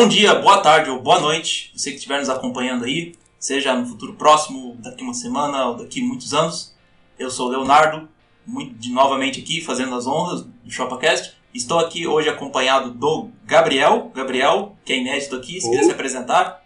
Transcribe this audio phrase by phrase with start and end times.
[0.00, 3.84] Bom dia, boa tarde ou boa noite, você que estiver nos acompanhando aí, seja no
[3.84, 6.74] futuro próximo, daqui uma semana ou daqui muitos anos.
[7.18, 8.08] Eu sou o Leonardo,
[8.46, 11.36] muito, de, novamente aqui fazendo as honras do ShopaCast.
[11.52, 15.70] Estou aqui hoje acompanhado do Gabriel, Gabriel, que é inédito aqui, se Oh.
[15.70, 16.64] quiser se apresentar,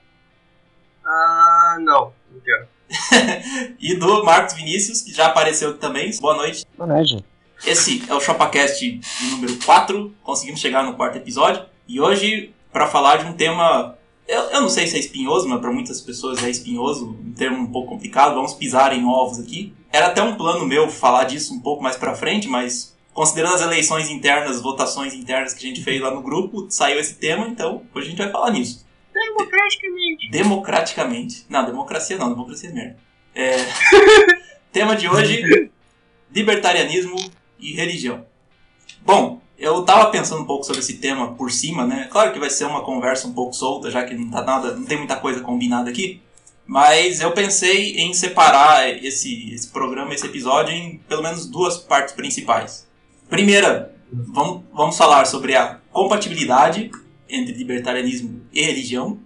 [1.04, 2.68] Ah, não, não quero.
[3.80, 6.16] e do Marcos Vinícius, que já apareceu aqui também.
[6.20, 6.64] Boa noite.
[6.78, 7.24] Boa noite.
[7.66, 12.88] Esse é o ShopaCast de número 4, conseguimos chegar no quarto episódio, e hoje para
[12.88, 13.96] falar de um tema,
[14.26, 17.58] eu, eu não sei se é espinhoso, mas para muitas pessoas é espinhoso, um termo
[17.58, 19.72] um pouco complicado, vamos pisar em ovos aqui.
[19.92, 23.62] Era até um plano meu falar disso um pouco mais para frente, mas considerando as
[23.62, 27.82] eleições internas, votações internas que a gente fez lá no grupo, saiu esse tema, então
[27.94, 28.84] hoje a gente vai falar nisso.
[29.14, 30.30] Democraticamente.
[30.32, 31.46] Democraticamente.
[31.48, 32.96] Não, democracia não, democracia é merda.
[33.36, 33.56] É...
[34.72, 35.70] tema de hoje:
[36.34, 37.14] libertarianismo
[37.56, 38.26] e religião.
[39.06, 42.08] Bom, eu tava pensando um pouco sobre esse tema por cima, né?
[42.10, 44.84] Claro que vai ser uma conversa um pouco solta, já que não tá nada, não
[44.84, 46.20] tem muita coisa combinada aqui.
[46.66, 52.14] Mas eu pensei em separar esse, esse programa, esse episódio, em pelo menos duas partes
[52.14, 52.86] principais.
[53.28, 56.90] Primeira, vamos, vamos falar sobre a compatibilidade
[57.28, 59.18] entre libertarianismo e religião.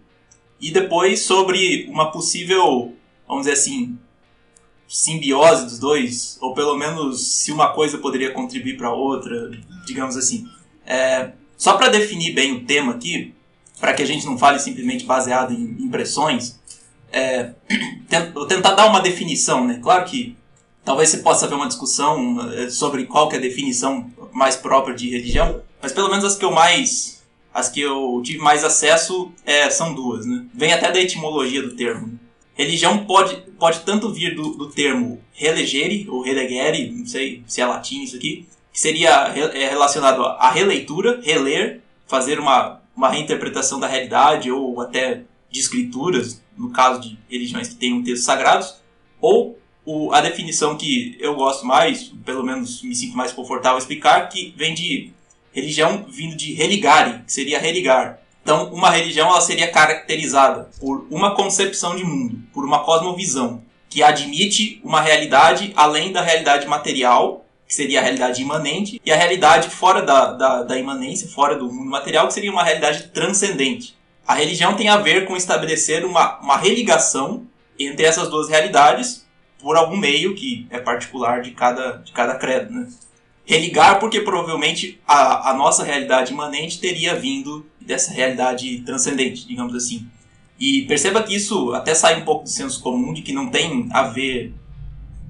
[0.60, 2.92] E depois sobre uma possível,
[3.26, 3.96] vamos dizer assim,
[4.88, 9.52] simbiose dos dois, ou pelo menos se uma coisa poderia contribuir para outra,
[9.88, 10.46] digamos assim.
[10.86, 13.34] É, só para definir bem o tema aqui,
[13.80, 16.58] para que a gente não fale simplesmente baseado em impressões,
[17.12, 17.50] é,
[18.32, 19.80] vou tentar dar uma definição, né?
[19.82, 20.36] Claro que
[20.84, 24.94] talvez você possa haver uma discussão é, sobre qual que é a definição mais própria
[24.94, 27.18] de religião, mas pelo menos as que eu mais
[27.52, 30.44] as que eu tive mais acesso é, são duas, né?
[30.54, 32.18] Vem até da etimologia do termo.
[32.54, 37.66] Religião pode, pode tanto vir do, do termo relegere ou relegere, não sei se é
[37.66, 38.46] latim isso aqui,
[38.78, 45.22] que seria é relacionado à releitura, reler, fazer uma, uma reinterpretação da realidade ou até
[45.50, 48.76] de escrituras, no caso de religiões que tenham textos sagrados,
[49.20, 54.28] ou o, a definição que eu gosto mais, pelo menos me sinto mais confortável explicar,
[54.28, 55.10] que vem de
[55.52, 58.20] religião vindo de religare, que seria religar.
[58.44, 64.04] Então, uma religião ela seria caracterizada por uma concepção de mundo, por uma cosmovisão, que
[64.04, 69.68] admite uma realidade além da realidade material, que seria a realidade imanente, e a realidade
[69.68, 73.94] fora da, da, da imanência, fora do mundo material, que seria uma realidade transcendente.
[74.26, 77.46] A religião tem a ver com estabelecer uma, uma religação
[77.78, 79.26] entre essas duas realidades
[79.60, 82.72] por algum meio que é particular de cada, de cada credo.
[82.72, 82.88] Né?
[83.48, 90.06] religar porque provavelmente a, a nossa realidade imanente teria vindo dessa realidade transcendente, digamos assim.
[90.60, 93.88] E perceba que isso até sai um pouco do senso comum de que não tem
[93.90, 94.52] a ver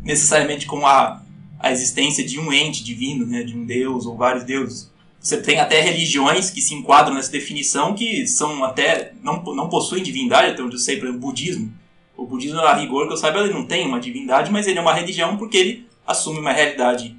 [0.02, 1.22] necessariamente com a,
[1.58, 4.90] a existência de um ente divino, né, de um deus ou vários deuses.
[5.20, 10.02] Você tem até religiões que se enquadram nessa definição que são até não, não possuem
[10.02, 11.72] divindade, até onde eu sei, por exemplo, o budismo.
[12.16, 14.82] O budismo, a rigor que eu saiba, ele não tem uma divindade, mas ele é
[14.82, 17.16] uma religião porque ele assume uma realidade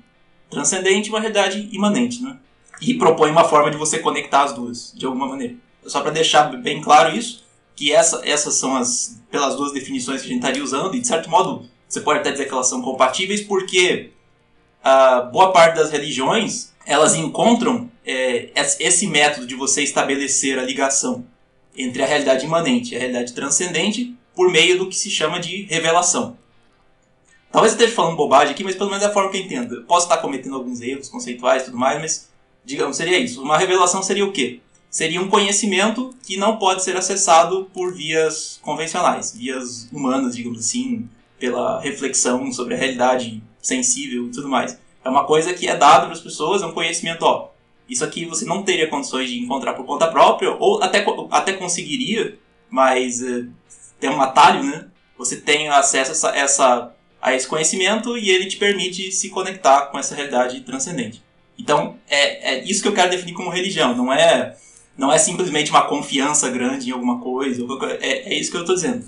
[0.49, 2.37] transcendente e uma realidade imanente, né?
[2.81, 5.55] E propõe uma forma de você conectar as duas, de alguma maneira.
[5.85, 7.45] Só para deixar bem claro isso,
[7.75, 11.07] que essa, essas são as, pelas duas definições que a gente estaria usando, e de
[11.07, 14.11] certo modo você pode até dizer que elas são compatíveis, porque
[14.89, 20.63] a boa parte das religiões, elas encontram é, es- esse método de você estabelecer a
[20.63, 21.23] ligação
[21.77, 25.63] entre a realidade imanente e a realidade transcendente por meio do que se chama de
[25.63, 26.37] revelação.
[27.51, 29.75] Talvez eu esteja falando bobagem aqui, mas pelo menos é a forma que eu entendo.
[29.75, 32.29] Eu posso estar cometendo alguns erros conceituais e tudo mais, mas,
[32.63, 33.41] digamos, seria isso.
[33.41, 34.59] Uma revelação seria o quê?
[34.89, 41.07] Seria um conhecimento que não pode ser acessado por vias convencionais, vias humanas, digamos assim,
[41.39, 44.77] pela reflexão sobre a realidade sensível e tudo mais.
[45.03, 47.49] É uma coisa que é dada para as pessoas, é um conhecimento, ó,
[47.89, 52.37] isso aqui você não teria condições de encontrar por conta própria, ou até, até conseguiria,
[52.69, 53.45] mas eh,
[53.99, 54.85] tem um atalho, né?
[55.17, 59.87] Você tem acesso a essa, essa a esse conhecimento e ele te permite se conectar
[59.87, 61.21] com essa realidade transcendente.
[61.57, 64.55] Então, é, é isso que eu quero definir como religião, não é
[64.97, 67.65] não é simplesmente uma confiança grande em alguma coisa,
[68.01, 69.05] é, é isso que eu estou dizendo.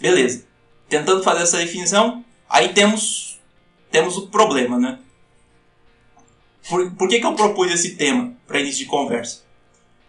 [0.00, 0.44] Beleza.
[0.88, 3.35] Tentando fazer essa definição, aí temos
[3.96, 4.98] temos o problema, né?
[6.68, 9.42] Por, por que, que eu propus esse tema para início de conversa?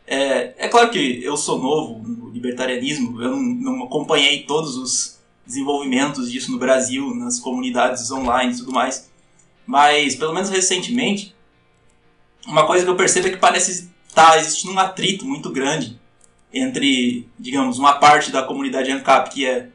[0.06, 5.20] É, é claro que eu sou novo no libertarianismo, eu não, não acompanhei todos os
[5.46, 9.10] desenvolvimentos disso no Brasil, nas comunidades online e tudo mais.
[9.66, 11.34] Mas, pelo menos recentemente,
[12.46, 15.98] uma coisa que eu percebo é que parece estar existindo um atrito muito grande
[16.54, 19.70] entre, digamos, uma parte da comunidade ANCAP que é,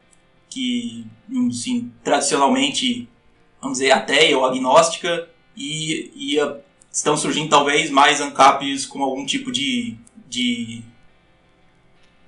[0.49, 1.03] que,
[1.49, 3.07] assim, tradicionalmente,
[3.63, 6.57] vamos dizer, ateia ou agnóstica, e, e a,
[6.91, 9.95] estão surgindo talvez mais ANCAPs com algum tipo de,
[10.29, 10.83] de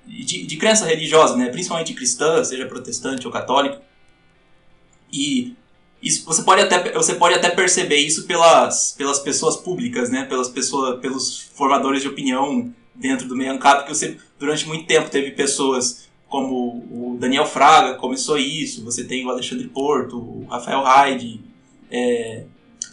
[0.06, 1.48] de, de crença religiosa, né?
[1.48, 3.82] principalmente cristã, seja protestante ou católica.
[5.12, 5.54] E
[6.00, 10.24] isso você pode até você pode até perceber isso pelas, pelas pessoas públicas, né?
[10.24, 15.10] Pelas pessoas, pelos formadores de opinião dentro do meio ANCAP, que você durante muito tempo
[15.10, 16.05] teve pessoas
[16.36, 21.40] como o Daniel Fraga começou isso, você tem o Alexandre Porto, o Rafael Haide,
[21.90, 22.44] é,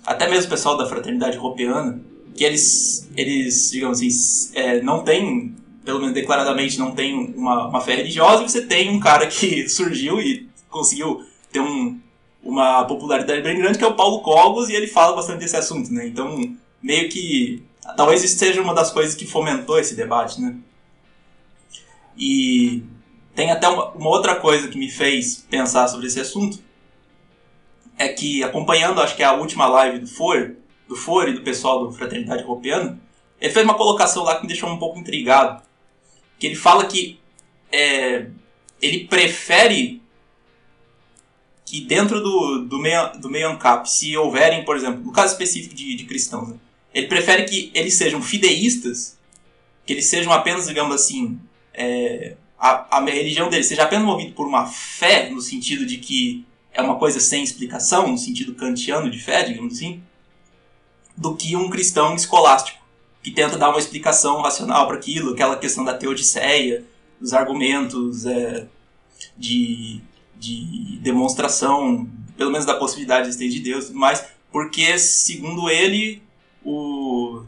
[0.05, 2.01] até mesmo o pessoal da Fraternidade Europeana,
[2.33, 5.53] que eles, eles digamos assim, é, não tem,
[5.83, 9.67] pelo menos declaradamente, não tem uma, uma fé religiosa, e você tem um cara que
[9.67, 11.99] surgiu e conseguiu ter um,
[12.41, 15.91] uma popularidade bem grande, que é o Paulo Cogos, e ele fala bastante desse assunto,
[15.91, 16.07] né?
[16.07, 17.61] Então, meio que.
[17.97, 20.55] Talvez isso seja uma das coisas que fomentou esse debate, né?
[22.17, 22.83] E
[23.35, 26.59] tem até uma, uma outra coisa que me fez pensar sobre esse assunto,
[27.97, 30.55] é que acompanhando, acho que é a última live do For,
[30.87, 32.99] do For e do pessoal do Fraternidade Europeana,
[33.39, 35.61] ele fez uma colocação lá que me deixou um pouco intrigado,
[36.39, 37.19] que ele fala que
[37.71, 38.27] é,
[38.81, 40.01] ele prefere
[41.65, 45.73] que dentro do, do, meio, do meio ANCAP, se houverem, por exemplo, no caso específico
[45.73, 46.57] de, de cristãos, né,
[46.93, 49.17] ele prefere que eles sejam fideístas,
[49.85, 51.39] que eles sejam apenas, digamos assim,
[51.73, 52.35] é,
[52.69, 56.81] a, a religião deles seja apenas movida por uma fé, no sentido de que é
[56.81, 60.01] uma coisa sem explicação, no sentido kantiano de fé, digamos assim,
[61.15, 62.81] do que um cristão escolástico,
[63.21, 66.83] que tenta dar uma explicação racional para aquilo, aquela questão da teodiceia,
[67.19, 68.67] dos argumentos é,
[69.37, 70.01] de
[70.43, 76.21] de demonstração, pelo menos da possibilidade de existência de Deus, mas porque, segundo ele,
[76.63, 77.43] o,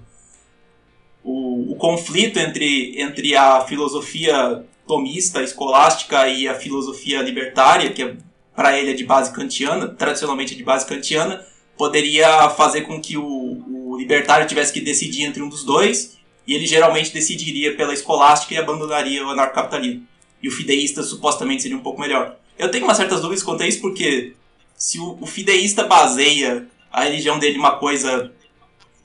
[1.24, 8.16] o, o, conflito entre, entre a filosofia tomista, escolástica e a filosofia libertária, que é,
[8.56, 11.46] para ele é de base kantiana, tradicionalmente é de base kantiana,
[11.78, 16.18] poderia fazer com que o, o libertário tivesse que decidir entre um dos dois,
[16.48, 20.08] e ele geralmente decidiria pela escolástica e abandonaria o anarcocapitalismo.
[20.42, 22.38] E o fideísta supostamente seria um pouco melhor.
[22.58, 24.34] Eu tenho umas certas dúvidas quanto a isso, porque
[24.78, 28.32] se o, o fideísta baseia a religião dele uma coisa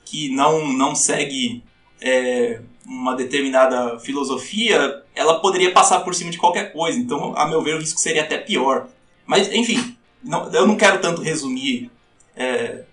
[0.05, 1.63] que não, não segue
[1.99, 6.97] é, uma determinada filosofia, ela poderia passar por cima de qualquer coisa.
[6.97, 8.87] Então, a meu ver, o risco seria até pior.
[9.25, 11.91] Mas, enfim, não, eu não quero tanto resumir.
[12.35, 12.83] É,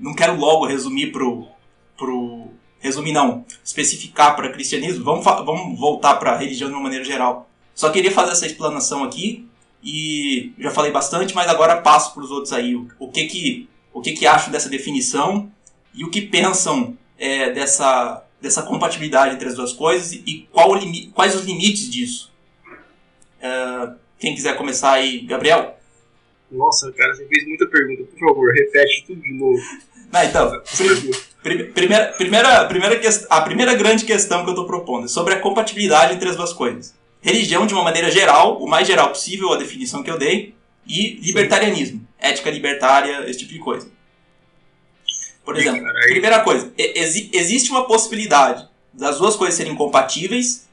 [0.00, 1.46] não quero logo resumir pro.
[1.96, 2.48] pro
[2.78, 3.44] resumir, não.
[3.64, 5.04] Especificar para cristianismo.
[5.04, 7.48] Vamos, vamos voltar para a religião de uma maneira geral.
[7.74, 9.48] Só queria fazer essa explanação aqui
[9.82, 12.74] e já falei bastante, mas agora passo para os outros aí.
[12.76, 15.50] O, o, que que o que que acham dessa definição
[15.94, 20.72] e o que pensam é, dessa dessa compatibilidade entre as duas coisas e qual
[21.14, 22.30] quais os limites disso.
[23.40, 25.78] É, quem quiser começar aí, Gabriel.
[26.50, 28.02] Nossa, cara, você fez muita pergunta.
[28.02, 29.62] Por favor, repete tudo de novo.
[30.12, 30.62] Não, então,
[31.42, 33.00] primeira, primeira, primeira,
[33.30, 36.52] a primeira grande questão que eu estou propondo é sobre a compatibilidade entre as duas
[36.52, 40.54] coisas religião de uma maneira geral, o mais geral possível, a definição que eu dei,
[40.86, 43.88] e libertarianismo, ética libertária, esse tipo de coisa.
[45.44, 50.68] Por exemplo, primeira coisa, exi existe uma possibilidade das duas coisas serem compatíveis,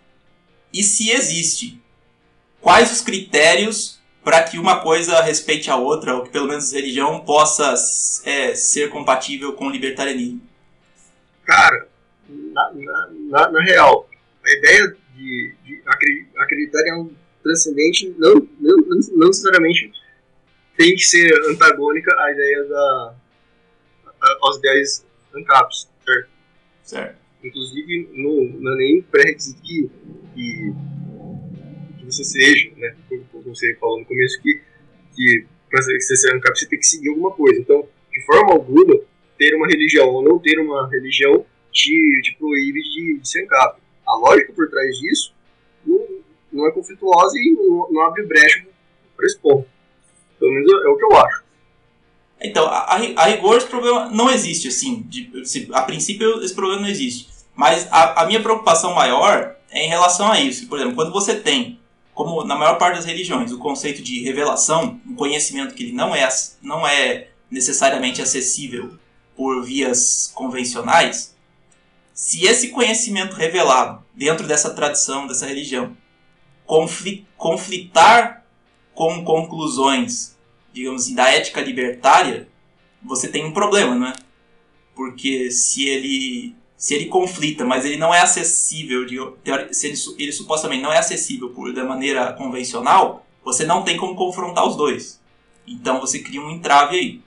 [0.71, 1.81] e se existe,
[2.61, 7.21] quais os critérios para que uma coisa respeite a outra, ou que pelo menos religião
[7.21, 7.73] possa
[8.25, 10.41] é, ser compatível com o libertarianismo?
[11.45, 11.87] Cara,
[12.27, 12.71] na,
[13.29, 14.07] na, na real,
[14.45, 15.81] a ideia de, de
[16.37, 18.77] acreditar em algo transcendente não, não,
[19.15, 19.91] não necessariamente
[20.77, 23.15] tem que ser antagônica à ideia da
[24.41, 26.29] aos ideais ANCAPs, certo?
[26.83, 27.19] Certo.
[27.43, 29.89] Inclusive, não, não é nem pré-requisito que,
[30.33, 30.73] que,
[31.99, 32.95] que, você seja, né?
[33.31, 34.61] Como você falou no começo, que,
[35.15, 37.59] que para você ser ANCAP você tem que seguir alguma coisa.
[37.59, 38.99] Então, de forma alguma,
[39.37, 43.79] ter uma religião ou não ter uma religião te, te proíbe de, de ser ANCAP
[44.09, 45.33] a lógica por trás disso
[45.85, 46.07] não,
[46.51, 48.65] não é conflituosa e não, não abre brecha
[49.15, 49.69] para esse ponto.
[50.39, 51.43] Pelo menos é, é o que eu acho.
[52.41, 55.03] Então, a, a rigor esse problema não existe, assim.
[55.07, 55.29] De,
[55.73, 57.27] a princípio esse problema não existe.
[57.55, 60.67] Mas a, a minha preocupação maior é em relação a isso.
[60.67, 61.79] Por exemplo, quando você tem,
[62.13, 66.15] como na maior parte das religiões, o conceito de revelação, um conhecimento que ele não
[66.15, 66.27] é,
[66.61, 68.97] não é necessariamente acessível
[69.35, 71.35] por vias convencionais,
[72.13, 75.95] se esse conhecimento revelado dentro dessa tradição, dessa religião,
[77.37, 78.43] conflitar
[78.93, 80.37] com conclusões,
[80.73, 82.47] digamos assim, da ética libertária,
[83.03, 84.13] você tem um problema, não é?
[84.95, 89.05] Porque se ele se ele conflita, mas ele não é acessível,
[89.71, 94.15] se ele, ele supostamente não é acessível por, da maneira convencional, você não tem como
[94.15, 95.19] confrontar os dois.
[95.67, 97.21] Então você cria um entrave aí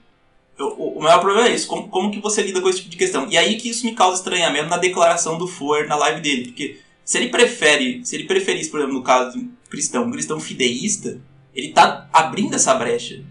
[0.59, 2.97] o, o maior problema é isso, como, como que você lida com esse tipo de
[2.97, 3.27] questão?
[3.29, 6.79] E aí que isso me causa estranhamento na declaração do For na live dele, porque
[7.03, 11.19] Se ele prefere, se ele preferisse, por exemplo, no caso cristão, um cristão fideísta,
[11.53, 13.23] ele tá abrindo essa brecha.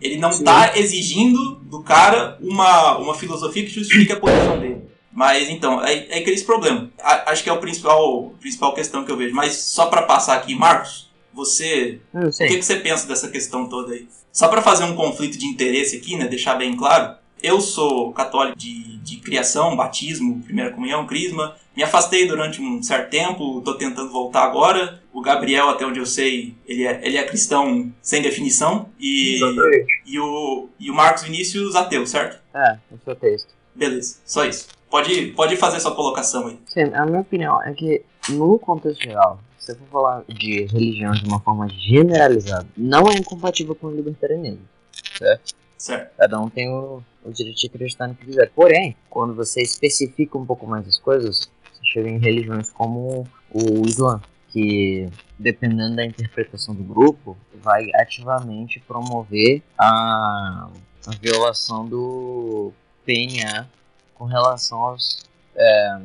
[0.00, 0.44] Ele não Sim.
[0.44, 4.82] tá exigindo do cara uma, uma filosofia que justifique a posição dele.
[5.12, 6.90] Mas então, é, é aquele problema.
[7.00, 9.34] A, acho que é o principal, principal questão que eu vejo.
[9.34, 12.00] Mas só para passar aqui, Marcos, você.
[12.14, 14.08] O que, que você pensa dessa questão toda aí?
[14.32, 16.28] Só para fazer um conflito de interesse aqui, né?
[16.28, 17.16] Deixar bem claro.
[17.42, 21.56] Eu sou católico de, de criação, batismo, primeira comunhão, crisma.
[21.76, 25.02] Me afastei durante um certo tempo, estou tentando voltar agora.
[25.18, 28.88] O Gabriel, até onde eu sei, ele é, ele é cristão sem definição.
[29.00, 30.02] E, Exatamente.
[30.06, 32.40] e, o, e o Marcos Vinícius, ateu, certo?
[32.54, 33.52] É, eu sou texto.
[33.74, 34.68] Beleza, só isso.
[34.88, 36.56] Pode, pode fazer sua colocação aí.
[36.66, 41.24] Sim, a minha opinião é que, no contexto geral, se for falar de religião de
[41.26, 44.62] uma forma generalizada, não é incompatível com o libertarianismo,
[45.18, 45.52] certo?
[45.76, 46.16] Certo.
[46.16, 48.52] Cada um tem o, o direito de acreditar no que quiser.
[48.54, 53.84] Porém, quando você especifica um pouco mais as coisas, você chega em religiões como o
[53.84, 60.68] Islã, que, dependendo da interpretação do grupo, vai ativamente promover a,
[61.06, 62.72] a violação do
[63.04, 63.68] PNA
[64.14, 65.24] com relação aos,
[65.54, 66.00] é,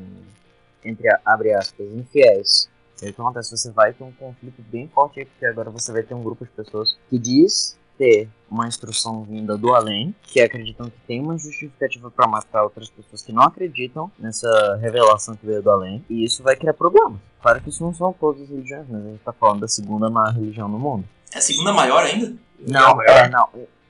[0.86, 2.70] entre abre aspas, infiéis.
[3.02, 3.52] E aí o que acontece?
[3.52, 6.46] Você vai ter um conflito bem forte aí, porque agora você vai ter um grupo
[6.46, 11.38] de pessoas que diz ter uma instrução vinda do além, que acreditam que tem uma
[11.38, 16.26] justificativa para matar outras pessoas que não acreditam nessa revelação que veio do além, e
[16.26, 17.18] isso vai criar problemas.
[17.42, 20.10] Claro que isso não são todas as religiões, mas a gente tá falando da segunda
[20.10, 21.06] maior religião no mundo.
[21.34, 22.36] É a segunda maior ainda?
[22.60, 23.50] Não, é, não.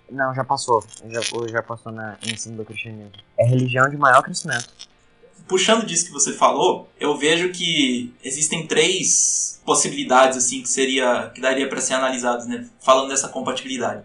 [0.10, 0.84] Não, já passou.
[1.08, 3.12] Já, já passou na, em cima do cristianismo.
[3.38, 4.72] É religião de maior crescimento.
[5.48, 11.42] Puxando disso que você falou, eu vejo que existem três possibilidades assim que seria que
[11.42, 12.68] daria para ser analisadas, né?
[12.82, 14.04] Falando dessa compatibilidade.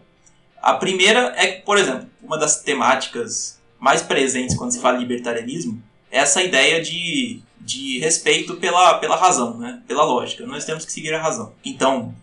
[0.60, 5.82] A primeira é, por exemplo, uma das temáticas mais presentes quando se fala em libertarianismo
[6.10, 9.82] é essa ideia de, de respeito pela, pela razão, né?
[9.86, 10.46] pela lógica.
[10.46, 11.52] Nós temos que seguir a razão.
[11.64, 12.14] Então,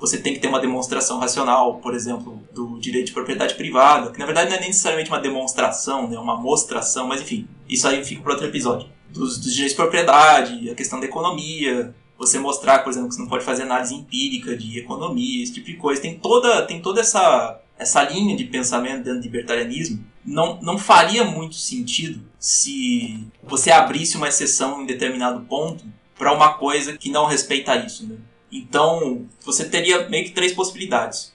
[0.00, 4.18] você tem que ter uma demonstração racional, por exemplo, do direito de propriedade privada, que
[4.18, 8.22] na verdade não é necessariamente uma demonstração, né, uma mostração, mas enfim, isso aí fica
[8.22, 8.88] para outro episódio.
[9.10, 13.20] Dos, dos, direitos de propriedade, a questão da economia, você mostrar, por exemplo, que você
[13.20, 16.00] não pode fazer análise empírica de economia, esse tipo de coisa.
[16.00, 20.02] Tem toda, tem toda essa, essa linha de pensamento dentro do libertarianismo.
[20.24, 25.84] Não, não faria muito sentido se você abrisse uma exceção em determinado ponto
[26.16, 28.16] para uma coisa que não respeita isso, né?
[28.50, 31.32] Então, você teria meio que três possibilidades.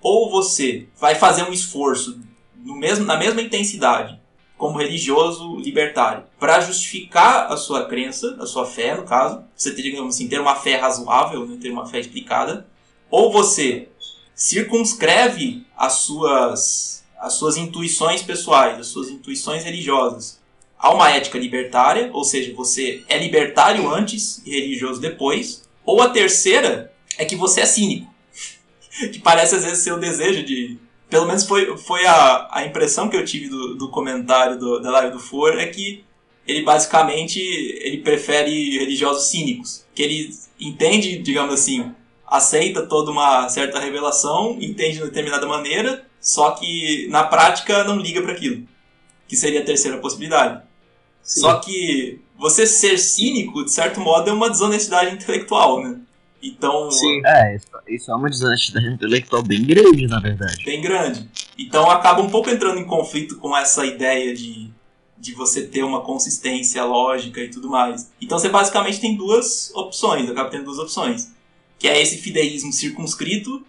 [0.00, 2.20] Ou você vai fazer um esforço
[2.56, 4.18] no mesmo, na mesma intensidade
[4.56, 9.82] como religioso libertário para justificar a sua crença, a sua fé, no caso, você ter,
[9.82, 12.66] digamos assim, ter uma fé razoável, né, ter uma fé explicada,
[13.10, 13.88] ou você
[14.34, 20.38] circunscreve as suas as suas intuições pessoais, as suas intuições religiosas
[20.78, 26.10] a uma ética libertária, ou seja, você é libertário antes e religioso depois, ou a
[26.10, 28.12] terceira é que você é cínico.
[29.12, 30.78] que parece às vezes ser o desejo de.
[31.08, 34.90] Pelo menos foi, foi a, a impressão que eu tive do, do comentário do, da
[34.90, 36.04] live do For, é que
[36.46, 39.84] ele basicamente ele prefere religiosos cínicos.
[39.94, 41.92] Que ele entende, digamos assim,
[42.26, 48.20] aceita toda uma certa revelação, entende de determinada maneira, só que na prática não liga
[48.20, 48.66] para aquilo.
[49.28, 50.62] Que seria a terceira possibilidade.
[51.22, 51.40] Sim.
[51.40, 56.00] Só que você ser cínico, de certo modo, é uma desonestidade intelectual, né?
[56.42, 56.90] Então.
[56.90, 57.22] Sim.
[57.24, 60.64] É, isso é uma desonestidade intelectual bem grande, na verdade.
[60.64, 61.28] Bem grande.
[61.58, 64.70] Então acaba um pouco entrando em conflito com essa ideia de,
[65.18, 68.12] de você ter uma consistência lógica e tudo mais.
[68.20, 71.32] Então você basicamente tem duas opções, acaba tendo duas opções.
[71.78, 73.64] Que é esse fideísmo circunscrito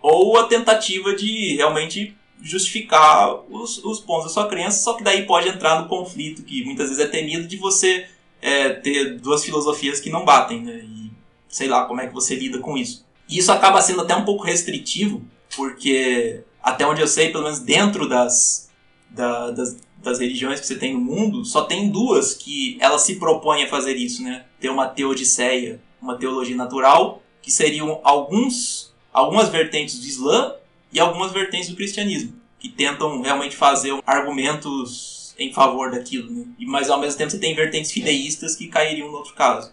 [0.00, 5.26] ou a tentativa de realmente justificar os, os pontos da sua crença, só que daí
[5.26, 8.06] pode entrar no conflito que muitas vezes é temido de você
[8.40, 10.80] é, ter duas filosofias que não batem, né?
[10.84, 11.10] E
[11.48, 13.04] sei lá como é que você lida com isso.
[13.28, 15.22] E isso acaba sendo até um pouco restritivo,
[15.54, 18.70] porque até onde eu sei, pelo menos dentro das,
[19.08, 23.16] da, das, das religiões que você tem no mundo, só tem duas que elas se
[23.16, 24.44] propõem a fazer isso, né?
[24.58, 30.54] Ter uma teodiceia, uma teologia natural, que seriam alguns, algumas vertentes do Islã
[30.92, 36.44] e algumas vertentes do cristianismo, que tentam realmente fazer argumentos em favor daquilo, né?
[36.60, 39.72] mas ao mesmo tempo você tem vertentes fideístas que cairiam no outro caso.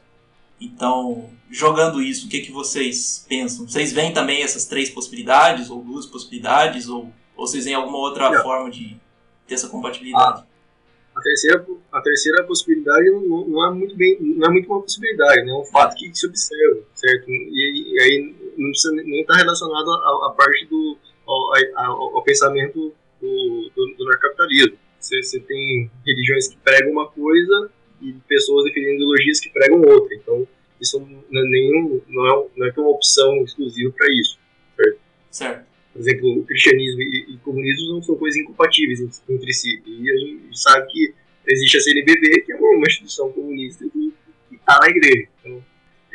[0.59, 3.67] Então, jogando isso, o que, que vocês pensam?
[3.67, 8.29] Vocês veem também essas três possibilidades, ou duas possibilidades, ou, ou vocês veem alguma outra
[8.29, 8.41] Não.
[8.41, 8.97] forma de
[9.45, 10.41] ter essa compatibilidade?
[10.41, 14.81] Ah, a terceira, a terceira possibilidade não, não, é muito bem, não é muito uma
[14.81, 15.51] possibilidade, né?
[15.51, 17.29] é um fato que se observa, certo?
[17.29, 20.97] E, e aí não precisa nem estar relacionado à parte do,
[21.27, 24.77] ao, ao, ao pensamento do, do, do.
[24.99, 27.69] Você, você tem religiões que pregam uma coisa
[28.01, 30.15] e pessoas defendendo ideologias que pregam outra.
[30.15, 30.47] Então,
[30.79, 34.39] isso não é, nenhum, não é, não é é uma opção exclusiva para isso.
[34.75, 34.99] Certo?
[35.31, 35.67] Certo.
[35.93, 39.81] Por exemplo, o cristianismo e, e comunismo não são coisas incompatíveis entre, entre, si.
[39.85, 41.13] E a gente sabe que
[41.47, 44.13] existe a CNBB, que é uma instituição comunista que
[44.51, 45.27] está na igreja.
[45.39, 45.63] Então,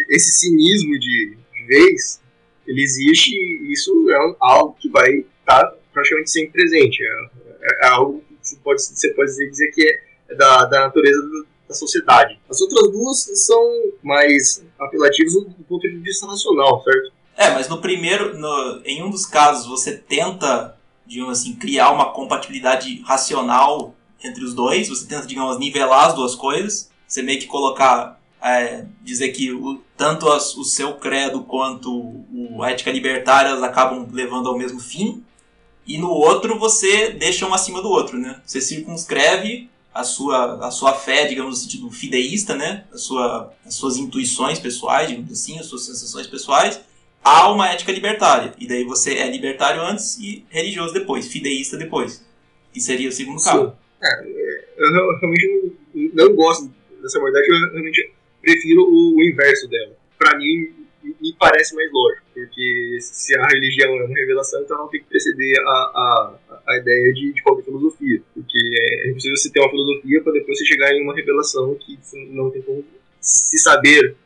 [0.08, 2.21] esse cinismo de, de vez,
[2.66, 7.02] ele existe e isso é algo que vai estar tá praticamente sempre presente.
[7.02, 7.30] É,
[7.62, 9.82] é, é algo que você pode, você pode dizer que
[10.30, 11.22] é da, da natureza
[11.68, 12.38] da sociedade.
[12.48, 13.62] As outras duas são
[14.02, 17.12] mais apelativas do ponto de vista racional, certo?
[17.36, 20.76] É, mas no primeiro, no, em um dos casos, você tenta,
[21.06, 26.34] digamos assim, criar uma compatibilidade racional entre os dois, você tenta, digamos, nivelar as duas
[26.34, 31.90] coisas, você meio que colocar, é, dizer que o, tanto as, o seu credo quanto
[31.90, 35.22] o, a ética libertária acabam levando ao mesmo fim,
[35.86, 38.40] e no outro você deixa um acima do outro, né?
[38.44, 42.84] Você circunscreve a sua, a sua fé, digamos no sentido fideísta, né?
[42.92, 46.80] A sua, as suas intuições pessoais, digamos assim, as suas sensações pessoais,
[47.22, 48.54] há uma ética libertária.
[48.58, 52.24] E daí você é libertário antes e religioso depois, fideísta depois.
[52.72, 53.72] Que seria o segundo caso.
[54.02, 54.24] É,
[54.78, 59.96] eu realmente não, não gosto dessa abordagem, eu realmente prefiro o, o inverso dela.
[60.18, 64.88] Para mim, me parece mais lógico, porque se a religião é uma revelação, então ela
[64.88, 68.22] tem que preceder a, a, a ideia de, de qualquer filosofia.
[68.34, 71.74] Porque é, é possível você ter uma filosofia para depois você chegar em uma revelação
[71.76, 71.98] que
[72.30, 72.84] não tem como
[73.20, 74.16] se saber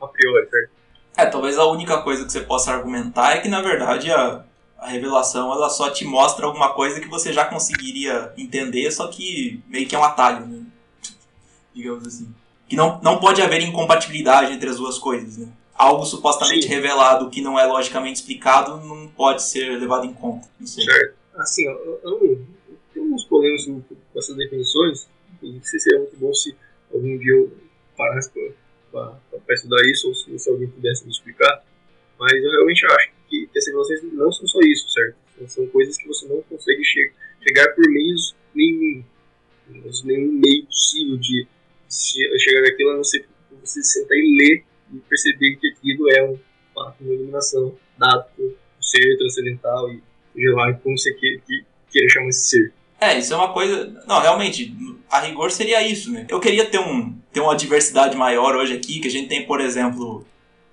[0.00, 0.70] a priori, certo?
[1.16, 4.44] É, talvez a única coisa que você possa argumentar é que, na verdade, a,
[4.78, 9.62] a revelação ela só te mostra alguma coisa que você já conseguiria entender, só que
[9.68, 10.66] meio que é um atalho, né?
[11.74, 12.34] Digamos assim.
[12.68, 15.48] Que não, não pode haver incompatibilidade entre as duas coisas, né?
[15.74, 16.68] Algo supostamente Sim.
[16.68, 20.48] revelado que não é logicamente explicado não pode ser levado em conta.
[20.58, 20.84] Não sei.
[20.84, 21.14] Certo.
[21.34, 22.46] Assim, eu, eu,
[22.94, 23.82] tem uns problemas com
[24.16, 25.06] essas definições,
[25.42, 26.56] inclusive seria muito bom se
[26.92, 27.52] algum dia eu
[27.96, 28.30] parasse
[28.90, 31.62] para estudar isso, ou se, se, alguém pudesse me explicar.
[32.18, 35.16] Mas eu realmente acho que, que as revelações não são só isso, certo?
[35.46, 37.12] São coisas que você não consegue che
[37.46, 39.04] chegar por meios nenhum.
[40.04, 41.46] Nenhum meio possível de
[41.88, 43.26] chegar naquilo, a não ser
[43.60, 46.38] você sentar e ler e perceber que aquilo é um
[46.74, 51.42] fato, uma iluminação dado por um ser transcendental e lá como você queira,
[51.90, 52.72] queira chamar esse ser.
[53.00, 53.92] É, isso é uma coisa.
[54.06, 54.74] Não, realmente,
[55.10, 56.26] a rigor seria isso, né?
[56.28, 59.60] Eu queria ter, um, ter uma diversidade maior hoje aqui, que a gente tem, por
[59.60, 60.26] exemplo,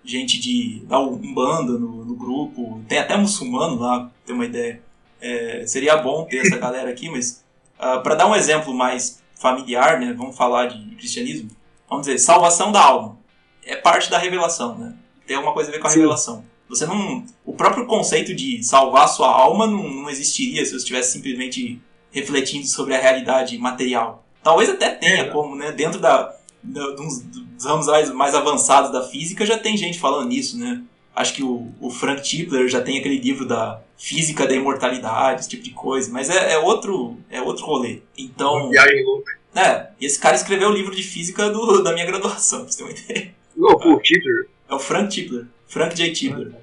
[0.04, 4.82] gente de da Umbanda no, no grupo, tem até muçulmano lá, ter uma ideia.
[5.22, 7.44] É, seria bom ter essa galera aqui, mas
[7.80, 10.14] uh, ah, para dar um exemplo mais familiar, né?
[10.18, 11.52] Vamos falar de cristianismo.
[11.90, 13.20] Vamos dizer, salvação da alma.
[13.66, 14.96] É parte da revelação, né?
[15.28, 15.98] Tem alguma coisa a ver com a Sim.
[15.98, 16.46] revelação.
[16.70, 17.26] Você não.
[17.46, 21.82] O próprio conceito de salvar a sua alma não, não existiria se você estivesse simplesmente
[22.10, 24.26] refletindo sobre a realidade material.
[24.42, 25.30] Talvez até tenha é.
[25.30, 25.72] como, né?
[25.72, 30.30] Dentro da, da dos, dos ramos mais, mais avançados da física já tem gente falando
[30.30, 30.82] nisso, né?
[31.16, 35.50] Acho que o, o Frank Tipler já tem aquele livro da física da imortalidade, esse
[35.50, 38.02] tipo de coisa, mas é, é outro é outro rolê.
[38.18, 39.32] Então, viagem louca.
[39.56, 42.78] É, e esse cara escreveu o livro de física do, da minha graduação, pra você
[42.78, 43.36] ter uma ideia.
[43.56, 44.50] O Tipler.
[44.68, 45.46] É o Frank Tipler.
[45.68, 46.12] Frank J.
[46.12, 46.54] Tipler.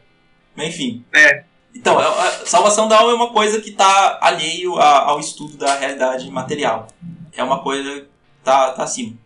[0.56, 1.04] Mas enfim.
[1.12, 5.20] É, então, é, a salvação da alma é uma coisa que está alheio a, ao
[5.20, 6.88] estudo da realidade material.
[7.36, 8.06] É uma coisa que
[8.38, 9.16] está tá acima.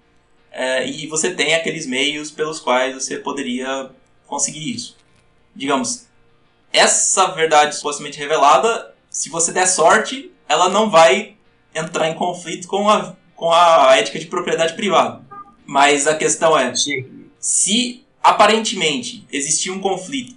[0.53, 3.91] É, e você tem aqueles meios pelos quais você poderia
[4.27, 4.97] conseguir isso.
[5.55, 6.07] Digamos,
[6.73, 11.37] essa verdade supostamente revelada, se você der sorte, ela não vai
[11.75, 15.25] entrar em conflito com a, com a ética de propriedade privada.
[15.67, 17.29] Mas a questão é, Sim.
[17.39, 20.35] se aparentemente existir um conflito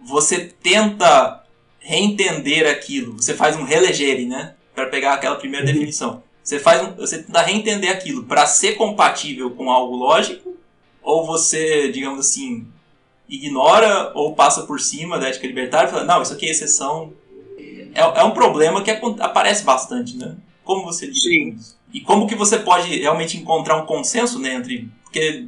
[0.00, 1.44] você tenta
[1.80, 4.54] reentender aquilo, você faz um relegere, né?
[4.74, 5.72] Para pegar aquela primeira uhum.
[5.72, 6.22] definição.
[6.42, 10.56] Você faz um, você tenta reentender aquilo para ser compatível com algo lógico,
[11.02, 12.66] ou você, digamos assim,
[13.28, 17.12] ignora ou passa por cima da ética libertária e fala, não, isso aqui é exceção.
[17.94, 20.36] É, é um problema que aparece bastante, né?
[20.64, 21.50] Como você lida Sim.
[21.52, 21.78] com isso?
[21.92, 24.90] E como que você pode realmente encontrar um consenso né, entre...
[25.02, 25.46] Porque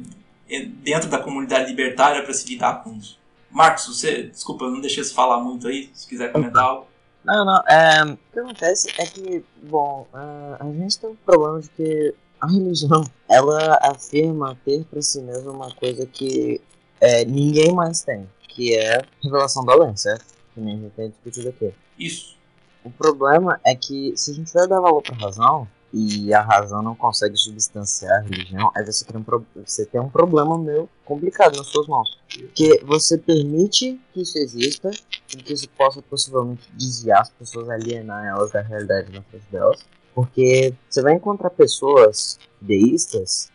[0.49, 3.19] é dentro da comunidade libertária para se lidar com isso.
[3.49, 6.87] Marcos, você, desculpa, eu não deixei você falar muito aí, se quiser comentar algo.
[7.23, 11.69] Não, não, é, o que acontece é que, bom, a gente tem um problema de
[11.69, 16.59] que a religião, ela afirma ter para si mesma uma coisa que
[17.01, 20.25] é, ninguém mais tem, que é revelação da lei, certo?
[20.53, 21.73] Que nem a gente tem discutido aqui.
[21.97, 22.37] Isso.
[22.83, 26.81] O problema é que se a gente vai dar valor pra razão, e a razão
[26.81, 29.25] não consegue substanciar a religião, aí você tem um,
[29.65, 32.17] você tem um problema meio complicado nas suas mãos.
[32.33, 34.89] Porque você permite que isso exista
[35.33, 39.79] e que isso possa possivelmente desviar as pessoas, alienar elas da realidade na frente delas.
[40.15, 43.50] Porque você vai encontrar pessoas deístas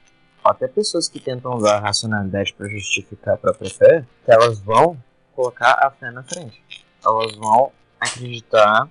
[0.48, 4.96] até pessoas que tentam usar a racionalidade para justificar a própria fé, elas vão
[5.34, 6.62] colocar a fé na frente.
[7.04, 8.88] Elas vão acreditar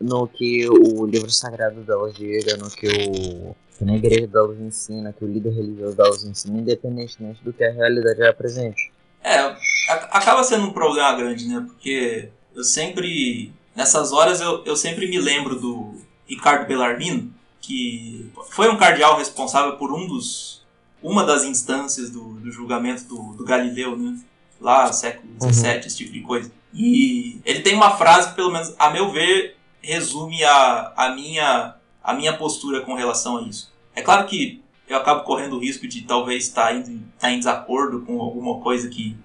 [0.00, 5.12] no que o livro sagrado delas diga, no que o que na igreja delas ensina,
[5.12, 8.90] que o líder religioso delas ensina, independentemente do que a realidade apresente.
[9.22, 9.38] É,
[9.88, 11.64] acaba sendo um problema grande, né?
[11.66, 15.94] Porque eu sempre, nessas horas, eu, eu sempre me lembro do
[16.26, 20.64] Ricardo Bellarmino, que foi um cardeal responsável por um dos,
[21.02, 24.18] uma das instâncias do, do julgamento do, do Galileu, né?
[24.60, 25.78] Lá, século XVII, uhum.
[25.80, 26.50] esse tipo de coisa.
[26.72, 31.74] E ele tem uma frase que, pelo menos, a meu ver, resume a, a, minha,
[32.02, 33.72] a minha postura com relação a isso.
[33.94, 38.02] É claro que eu acabo correndo o risco de talvez estar indo, estar em desacordo
[38.02, 39.16] com alguma coisa que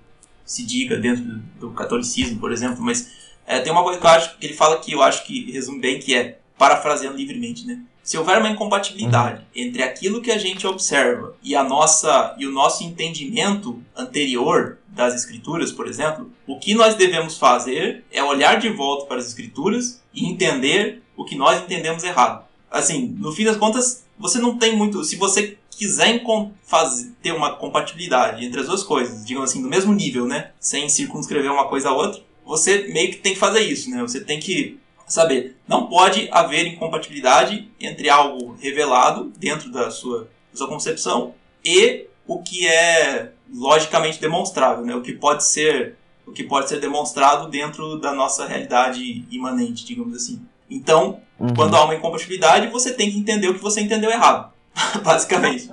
[0.45, 3.11] se diga dentro do, do catolicismo, por exemplo, mas
[3.45, 5.79] é, tem uma coisa que eu acho que ele fala que eu acho que resume
[5.79, 7.81] bem, que é, parafraseando livremente, né?
[8.03, 9.45] Se houver uma incompatibilidade uhum.
[9.55, 15.13] entre aquilo que a gente observa e a nossa e o nosso entendimento anterior das
[15.13, 20.01] escrituras, por exemplo, o que nós devemos fazer é olhar de volta para as escrituras
[20.13, 22.43] e entender o que nós entendemos errado.
[22.69, 25.03] Assim, no fim das contas, você não tem muito.
[25.03, 26.21] Se você quiser
[26.63, 30.51] fazer, ter uma compatibilidade entre as duas coisas, digamos assim, no mesmo nível, né?
[30.59, 34.01] Sem circunscrever uma coisa a outra, você meio que tem que fazer isso, né?
[34.01, 34.79] Você tem que
[35.11, 42.07] saber, não pode haver incompatibilidade entre algo revelado dentro da sua, da sua concepção e
[42.25, 44.95] o que é logicamente demonstrável, né?
[44.95, 50.15] O que pode ser o que pode ser demonstrado dentro da nossa realidade imanente, digamos
[50.15, 50.41] assim.
[50.69, 51.53] Então, uhum.
[51.53, 54.53] quando há uma incompatibilidade, você tem que entender o que você entendeu errado,
[55.03, 55.69] basicamente.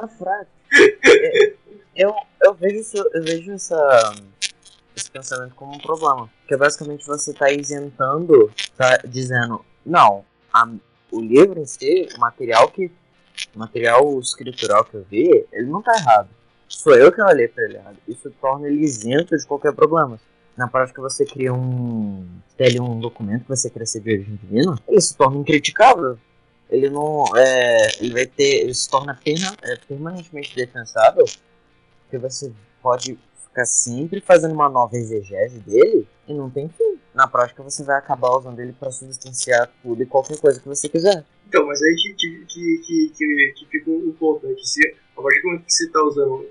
[1.95, 4.15] eu, eu vejo isso, eu vejo essa
[4.99, 6.29] esse pensamento como um problema.
[6.41, 10.69] Porque basicamente você está isentando, tá dizendo, não, a,
[11.11, 12.91] o livro em si, o material que.
[13.55, 16.29] O material escritural que eu vi, ele não está errado.
[16.69, 17.97] Sou eu que olhei para ele errado.
[18.07, 20.21] Isso torna ele isento de qualquer problema.
[20.57, 22.27] Na prática, você cria um.
[22.57, 26.19] Tem um documento que você quer ser de origem divina, ele se torna incriticável.
[26.69, 27.25] Ele não.
[27.37, 28.63] É, ele vai ter.
[28.63, 31.25] Ele se torna perna, é, permanentemente defensável.
[32.03, 33.17] Porque você pode
[33.59, 36.99] ficar sempre fazendo uma nova exegese dele e não tem fim.
[37.15, 40.89] Na prática, você vai acabar usando ele para substanciar tudo e qualquer coisa que você
[40.89, 41.25] quiser.
[41.49, 44.55] Então, mas aí que, que, que, que, que fica um ponto, né?
[44.55, 44.81] Que se,
[45.17, 46.47] a partir do momento que você está usando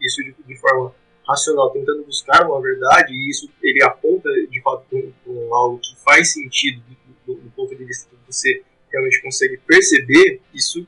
[0.00, 0.92] isso de, de, forma
[1.26, 4.84] racional, tentando buscar uma verdade, e isso ele aponta de fato
[5.24, 6.82] com, algo que faz sentido
[7.26, 10.86] do, do, do ponto de vista que você realmente consegue perceber, isso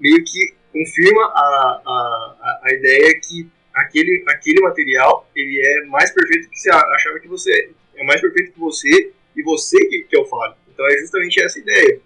[0.00, 6.48] meio que confirma a, a, a ideia que aquele, aquele material ele é mais perfeito
[6.48, 10.20] que você achava que você é mais perfeito que você e você que, que é
[10.20, 10.54] o falho.
[10.72, 12.00] Então é justamente essa ideia.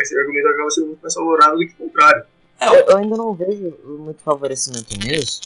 [0.00, 2.24] Esse argumento acaba sendo muito mais favorável do que o contrário.
[2.60, 5.40] É, eu, eu ainda não vejo muito favorecimento nisso,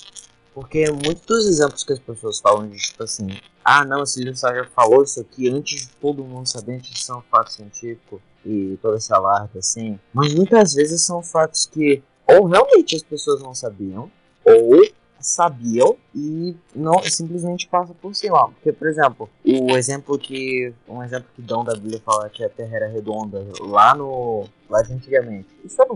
[0.54, 3.28] porque muitos dos exemplos que as pessoas falam de tipo assim,
[3.64, 7.02] ah não, esse livro já falou isso aqui antes de todo mundo saber, antes de
[7.02, 12.02] ser um fato científico e toda essa alarde assim, mas muitas vezes são fatos que
[12.26, 14.10] ou realmente as pessoas não sabiam,
[14.44, 14.82] ou
[15.20, 18.48] sabiam e não simplesmente passa por cima.
[18.48, 22.48] Porque, por exemplo, o exemplo que um exemplo que dão da Bíblia fala que a
[22.48, 25.48] Terra era redonda lá no lá de antigamente.
[25.64, 25.90] Isso era,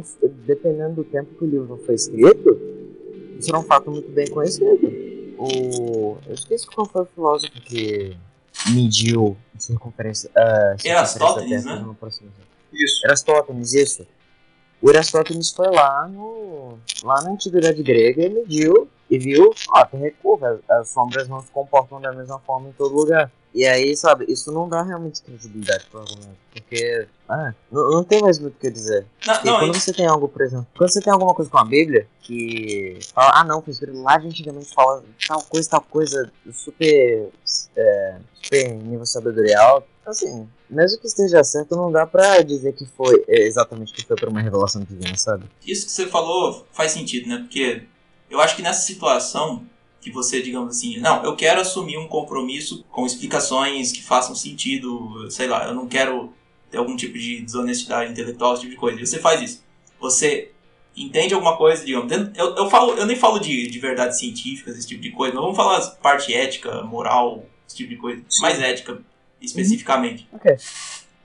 [0.47, 2.59] dependendo do tempo que o livro foi escrito,
[3.39, 4.87] isso era um fato muito bem conhecido.
[5.39, 8.17] O eu esqueci qual foi o filósofo que
[8.75, 11.85] mediu a circunferência, uh, Aristóteles, né?
[12.73, 13.07] Isso.
[13.07, 14.07] Aristóteles, isso.
[14.83, 20.01] O Aristóteles foi lá no lá na antiguidade grega e mediu e viu, ó, tem
[20.01, 23.31] recurva, as sombras não se comportam da mesma forma em todo lugar.
[23.53, 26.39] E aí, sabe, isso não dá realmente credibilidade pro argumento.
[26.53, 29.05] Porque, ah, não, não tem mais muito o que dizer.
[29.27, 31.65] Não, não, quando você tem algo, por exemplo, quando você tem alguma coisa com a
[31.65, 37.29] Bíblia, que fala, ah não, escrito lá de antigamente fala tal coisa, tal coisa, super,
[37.77, 39.85] é, super nível sabedorial.
[40.07, 44.17] Assim, mesmo que esteja certo, não dá pra dizer que foi é, exatamente que foi
[44.17, 45.45] por uma revelação divina, sabe?
[45.67, 47.39] Isso que você falou faz sentido, né?
[47.39, 47.83] Porque
[48.31, 49.67] eu acho que nessa situação
[50.01, 55.31] que você, digamos assim, não, eu quero assumir um compromisso com explicações que façam sentido,
[55.31, 56.33] sei lá, eu não quero
[56.71, 59.01] ter algum tipo de desonestidade intelectual, esse tipo de coisa.
[59.01, 59.65] E você faz isso.
[60.01, 60.53] Você
[60.97, 64.89] entende alguma coisa, digamos, eu, eu, falo, eu nem falo de, de verdades científicas, esse
[64.89, 69.01] tipo de coisa, não vamos falar parte ética, moral, esse tipo de coisa, mais ética
[69.41, 70.27] especificamente.
[70.33, 70.39] Uhum.
[70.39, 70.57] Ok.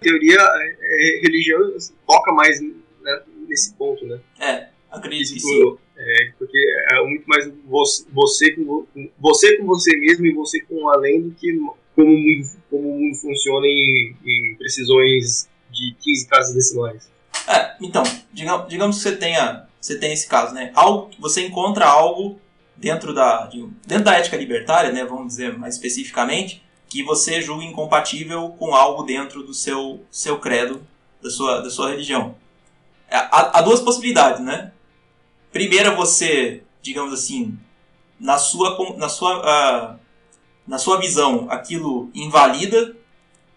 [0.02, 1.60] Teoria, é, religião
[2.06, 4.20] toca mais né, nesse ponto, né?
[4.40, 5.78] É, acredito que sim.
[6.08, 6.58] É, porque
[6.92, 8.86] é muito mais você, você, com,
[9.20, 11.52] você com você mesmo e você com além do que
[11.96, 17.10] como o mundo, como o mundo funciona em, em precisões de 15 casas decimais.
[17.48, 20.72] É, então, digamos, digamos que você tenha, você tenha esse caso, né?
[20.76, 22.40] Algo, você encontra algo
[22.76, 27.64] dentro da, de, dentro da ética libertária, né, vamos dizer mais especificamente, que você julga
[27.64, 30.86] incompatível com algo dentro do seu, seu credo,
[31.22, 32.36] da sua, da sua religião.
[33.10, 34.72] É, há, há duas possibilidades, né?
[35.56, 37.58] Primeira, você, digamos assim,
[38.20, 40.00] na sua, na sua, uh,
[40.68, 42.94] na sua visão, aquilo invalida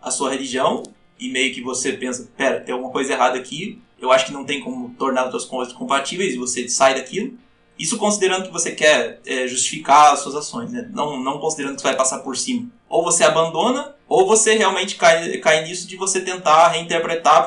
[0.00, 0.84] a sua religião
[1.18, 4.44] e meio que você pensa, pera, tem alguma coisa errada aqui, eu acho que não
[4.44, 7.36] tem como tornar as suas coisas compatíveis e você sai daquilo.
[7.76, 10.88] Isso considerando que você quer é, justificar as suas ações, né?
[10.92, 12.70] não, não considerando que você vai passar por cima.
[12.88, 17.44] Ou você abandona, ou você realmente cai, cai nisso de você tentar reinterpretar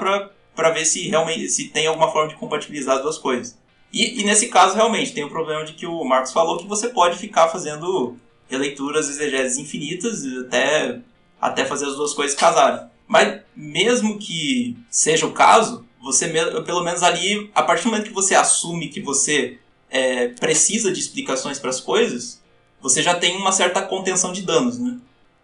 [0.53, 3.60] para ver se realmente se tem alguma forma de compatibilizar as duas coisas.
[3.91, 6.89] E, e, nesse caso, realmente, tem o problema de que o Marcos falou que você
[6.89, 8.17] pode ficar fazendo
[8.49, 10.99] releituras exegeses infinitas até,
[11.39, 12.89] até fazer as duas coisas casarem.
[13.07, 16.27] Mas mesmo que seja o caso, você
[16.63, 20.99] pelo menos ali, a partir do momento que você assume que você é, precisa de
[20.99, 22.41] explicações para as coisas,
[22.81, 24.97] você já tem uma certa contenção de danos, né?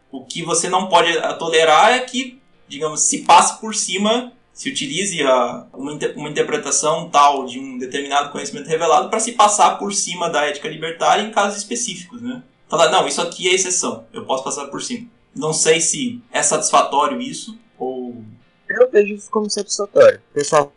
[0.09, 5.21] O que você não pode tolerar é que, digamos, se passe por cima, se utilize
[5.21, 10.31] a, uma, uma interpretação tal de um determinado conhecimento revelado para se passar por cima
[10.31, 12.41] da ética libertária em casos específicos, né?
[12.67, 15.07] Falar, não, isso aqui é exceção, eu posso passar por cima.
[15.35, 18.23] Não sei se é satisfatório isso, ou...
[18.67, 20.19] Eu vejo isso como satisfatório.
[20.33, 20.73] Pessoal,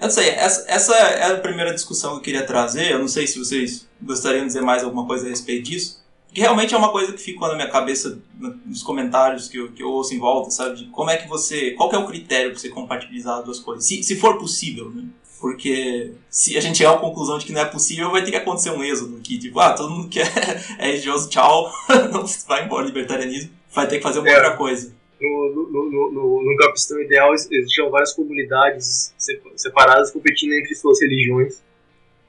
[0.00, 2.90] eu não sei, essa, essa é a primeira discussão que eu queria trazer.
[2.90, 6.02] Eu não sei se vocês gostariam de dizer mais alguma coisa a respeito disso.
[6.32, 8.20] Que realmente é uma coisa que ficou na minha cabeça
[8.64, 10.76] nos comentários que eu, que eu ouço em volta, sabe?
[10.76, 11.72] De como é que você.
[11.72, 13.84] Qual que é o critério para você compatibilizar as duas coisas?
[13.84, 15.04] Se, se for possível, né?
[15.40, 18.36] Porque se a gente chegar à conclusão de que não é possível, vai ter que
[18.36, 19.38] acontecer um êxodo aqui.
[19.38, 20.24] Tipo, ah, todo mundo que é,
[20.78, 21.72] é religioso, tchau,
[22.12, 24.34] não vai embora libertarianismo, vai ter que fazer uma é.
[24.34, 29.14] outra coisa no, no, no, no, no capistão ideal existiam várias comunidades
[29.56, 31.62] separadas competindo entre suas religiões.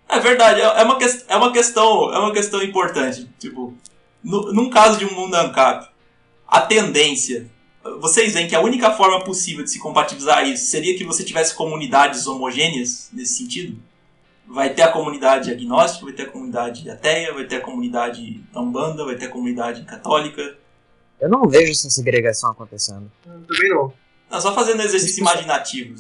[0.08, 3.30] É verdade, é, é uma, que, é uma questão é uma questão importante.
[3.38, 3.74] Tipo,
[4.24, 5.90] no, num caso de um mundo ANCAP,
[6.48, 7.50] a tendência.
[8.00, 11.56] Vocês veem que a única forma possível de se compatibilizar isso seria que você tivesse
[11.56, 13.80] comunidades homogêneas nesse sentido?
[14.46, 18.62] Vai ter a comunidade agnóstica, vai ter a comunidade ateia, vai ter a comunidade da
[18.62, 20.58] Umbanda, vai ter a comunidade católica,
[21.20, 23.12] eu não vejo essa segregação acontecendo.
[23.26, 23.94] Eu também não.
[24.32, 25.96] Não, só fazendo exercício imaginativo.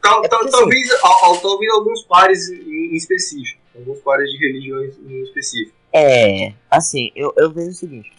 [0.00, 3.60] Tal, é tal, assim, talvez, ao, talvez alguns pares em específico.
[3.76, 5.76] Alguns pares de religiões em específico.
[5.92, 8.12] É, assim, eu, eu vejo o seguinte.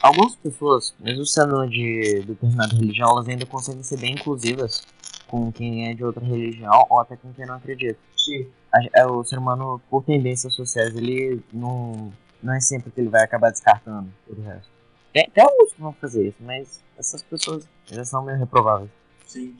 [0.00, 4.86] Algumas pessoas, mesmo sendo de determinada religião, elas ainda conseguem ser bem inclusivas
[5.26, 7.98] com quem é de outra religião ou até com quem não acredita.
[8.16, 8.46] Sim.
[8.92, 13.22] É, o ser humano, por tendências sociais, ele não, não é sempre que ele vai
[13.22, 14.68] acabar descartando o resto.
[15.12, 18.90] Tem, tem alguns que vão fazer isso, mas essas pessoas já são meio reprováveis.
[19.26, 19.56] Sim.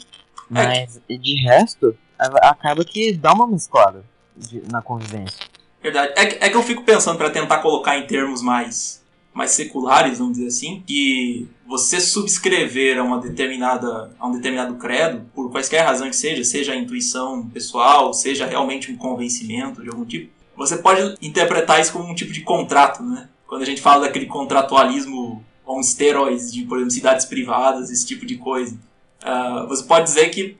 [0.50, 4.05] Mas de resto, acaba que dá uma mesclada
[4.37, 5.46] de, na convivência.
[5.85, 6.14] Verdade.
[6.16, 10.18] É que, é que eu fico pensando para tentar colocar em termos mais, mais seculares,
[10.18, 15.85] vamos dizer assim, que você subscrever a uma determinada a um determinado credo, por quaisquer
[15.85, 20.79] razão que seja, seja a intuição pessoal, seja realmente um convencimento de algum tipo, você
[20.79, 23.29] pode interpretar isso como um tipo de contrato, né?
[23.47, 28.25] quando a gente fala daquele contratualismo on steroids de, por exemplo, cidades privadas, esse tipo
[28.25, 28.75] de coisa.
[29.23, 30.57] Uh, você pode dizer que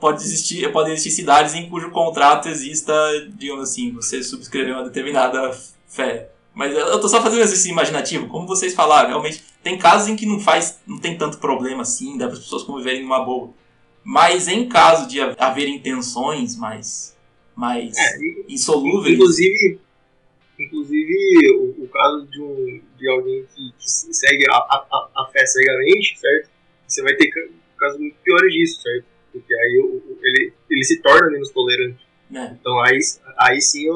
[0.00, 2.92] pode existir, pode existir cidades em cujo contrato exista,
[3.36, 5.52] digamos assim, você subscreveu uma determinada
[5.86, 6.30] fé.
[6.54, 10.26] Mas eu estou só fazendo exercício imaginativo, como vocês falaram, realmente tem casos em que
[10.26, 13.50] não faz, não tem tanto problema assim, dá para as pessoas conviverem numa boa.
[14.02, 17.16] Mas em caso de haver intenções mais,
[17.54, 19.14] mais é, insolúveis.
[19.14, 19.80] Inclusive,
[20.58, 25.46] Inclusive, o, o caso de, um, de alguém que, que segue a, a, a, fé
[25.46, 26.50] cegamente, certo?
[26.86, 27.30] Você vai ter
[27.76, 29.06] casos muito piores disso, certo?
[29.38, 32.06] Porque aí ele, ele se torna menos tolerante.
[32.34, 32.44] É.
[32.44, 32.98] Então aí,
[33.38, 33.86] aí sim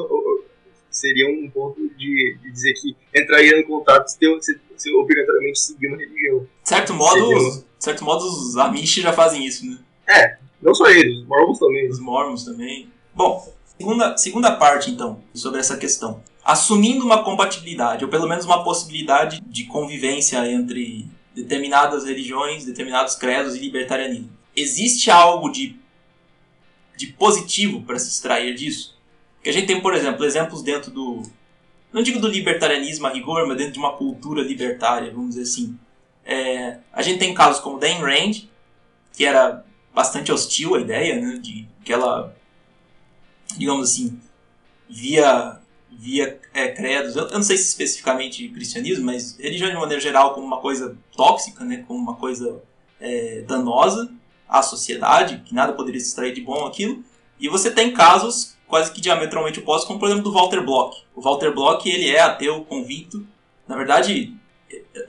[0.89, 5.87] seria um ponto de, de dizer que entraria em contato se você, você obrigatoriamente seguir
[5.87, 6.47] uma religião.
[6.63, 9.79] Certo modo, os, certo modo os Amish já fazem isso, né?
[10.07, 11.89] É, não só eles, os Mormons também.
[11.89, 12.89] Os Mormons também.
[13.13, 18.63] Bom, segunda, segunda parte então, sobre essa questão assumindo uma compatibilidade, ou pelo menos uma
[18.63, 24.29] possibilidade de convivência entre determinadas religiões, determinados credos e libertarianismo.
[24.55, 25.75] Existe algo de,
[26.95, 28.97] de positivo para se extrair disso?
[29.41, 31.23] Que a gente tem, por exemplo, exemplos dentro do.
[31.91, 35.77] Não digo do libertarianismo a rigor, mas dentro de uma cultura libertária, vamos dizer assim.
[36.25, 38.47] É, a gente tem casos como Dan Rand,
[39.13, 42.35] que era bastante hostil à ideia, né, de que ela,
[43.57, 44.19] digamos assim,
[44.89, 45.59] via
[45.95, 50.33] via é, credos, eu, eu, não sei se especificamente cristianismo, mas religião de maneira geral
[50.33, 52.61] como uma coisa tóxica, né, como uma coisa
[52.99, 54.11] é, danosa,
[54.47, 57.03] à sociedade, que nada poderia se extrair de bom aquilo,
[57.39, 60.97] e você tem casos quase que diametralmente opostos, como por exemplo do Walter Block.
[61.15, 63.25] O Walter Block, ele é ateu convicto,
[63.67, 64.33] na verdade,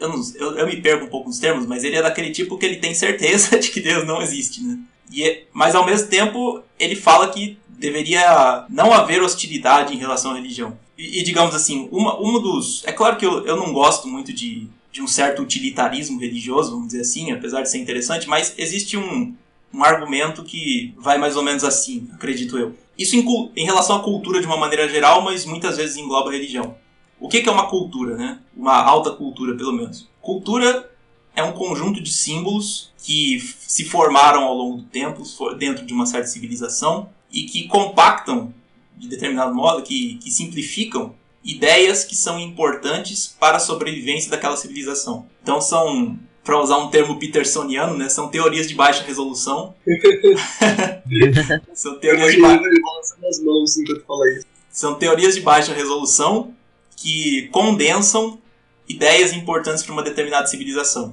[0.00, 2.56] eu, não, eu, eu, me perco um pouco nos termos, mas ele é daquele tipo
[2.58, 4.78] que ele tem certeza de que Deus não existe, né?
[5.10, 10.32] E, é, mas ao mesmo tempo, ele fala que deveria não haver hostilidade em relação
[10.32, 10.78] à religião.
[10.96, 12.82] E, e digamos assim, uma, uma dos...
[12.84, 16.86] É claro que eu, eu não gosto muito de, de um certo utilitarismo religioso, vamos
[16.86, 19.34] dizer assim, apesar de ser interessante, mas existe um,
[19.72, 22.76] um argumento que vai mais ou menos assim, acredito eu.
[22.96, 26.32] Isso em, em relação à cultura de uma maneira geral, mas muitas vezes engloba a
[26.32, 26.76] religião.
[27.18, 28.38] O que é uma cultura, né?
[28.56, 30.08] Uma alta cultura, pelo menos.
[30.20, 30.88] Cultura
[31.34, 35.24] é um conjunto de símbolos que se formaram ao longo do tempo
[35.58, 38.54] dentro de uma certa civilização e que compactam
[38.96, 45.26] de determinado modo, que, que simplificam ideias que são importantes para a sobrevivência daquela civilização.
[45.42, 49.74] Então são, para usar um termo petersoniano, né, são teorias de baixa resolução.
[51.74, 52.62] são teorias de baixa...
[54.70, 56.54] São teorias de baixa resolução
[56.96, 58.38] que condensam
[58.88, 61.12] ideias importantes para uma determinada civilização.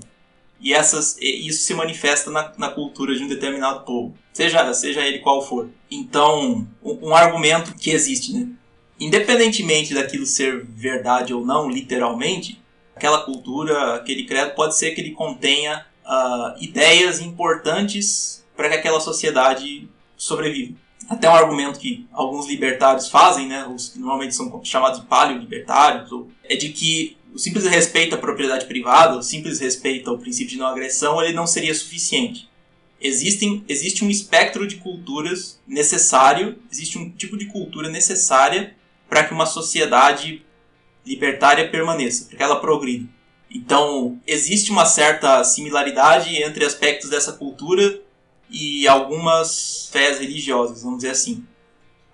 [0.60, 5.20] E essas, isso se manifesta na, na, cultura de um determinado povo, seja, seja ele
[5.20, 5.70] qual for.
[5.90, 8.48] Então, um, um argumento que existe, né?
[9.02, 12.62] Independentemente daquilo ser verdade ou não, literalmente,
[12.96, 19.00] aquela cultura, aquele credo, pode ser que ele contenha uh, ideias importantes para que aquela
[19.00, 20.76] sociedade sobreviva.
[21.10, 26.12] Até um argumento que alguns libertários fazem, né, os que normalmente são chamados de paleolibertários,
[26.44, 30.58] é de que o simples respeito à propriedade privada, o simples respeito ao princípio de
[30.60, 32.48] não agressão, ele não seria suficiente.
[33.02, 38.76] Existem, existe um espectro de culturas necessário, existe um tipo de cultura necessária
[39.12, 40.42] para que uma sociedade
[41.06, 43.10] libertária permaneça, para que ela progrida.
[43.54, 48.00] Então, existe uma certa similaridade entre aspectos dessa cultura
[48.50, 51.44] e algumas fés religiosas, vamos dizer assim.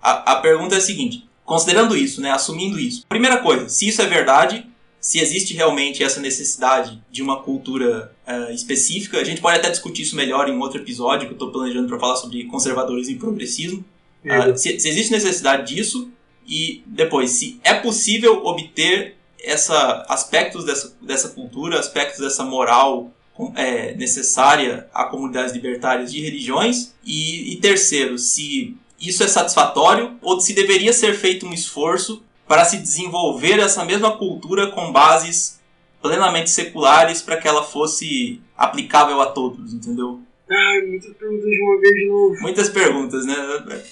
[0.02, 4.02] A, a pergunta é a seguinte: considerando isso, né, assumindo isso, primeira coisa, se isso
[4.02, 4.66] é verdade,
[5.00, 10.02] se existe realmente essa necessidade de uma cultura uh, específica, a gente pode até discutir
[10.02, 13.84] isso melhor em outro episódio que eu estou planejando para falar sobre conservadorismo e progressismo.
[14.24, 16.10] Uh, se, se existe necessidade disso
[16.48, 23.12] e depois se é possível obter essa aspectos dessa, dessa cultura, aspectos dessa moral
[23.54, 26.94] é, necessária a comunidades libertárias de religiões.
[27.04, 32.64] E, e terceiro, se isso é satisfatório ou se deveria ser feito um esforço para
[32.64, 35.60] se desenvolver essa mesma cultura com bases
[36.02, 40.20] plenamente seculares para que ela fosse aplicável a todos, entendeu?
[40.50, 42.40] Ai, muitas perguntas de uma vez de novo.
[42.40, 43.36] Muitas perguntas, né?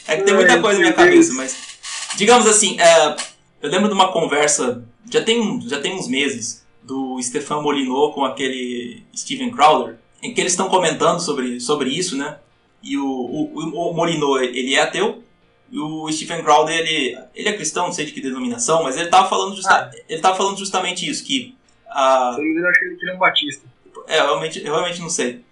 [0.08, 1.75] É que tem muita coisa na minha cabeça, mas
[2.16, 3.16] digamos assim, é,
[3.62, 8.24] eu lembro de uma conversa já tem já tem uns meses do Stefan Molyneux com
[8.24, 12.38] aquele Steven Crowder, em que eles estão comentando sobre, sobre isso, né?
[12.82, 15.22] E o, o, o Molyneux, ele é ateu,
[15.70, 19.06] e o Stephen Crowder, ele, ele é cristão, não sei de que denominação, mas ele
[19.06, 19.90] estava falando, justa, ah.
[20.08, 21.56] ele tava falando justamente isso, que...
[21.88, 22.34] A...
[22.34, 23.66] Se eu acho que ele é um batista.
[24.06, 25.44] É, eu realmente, eu realmente não sei.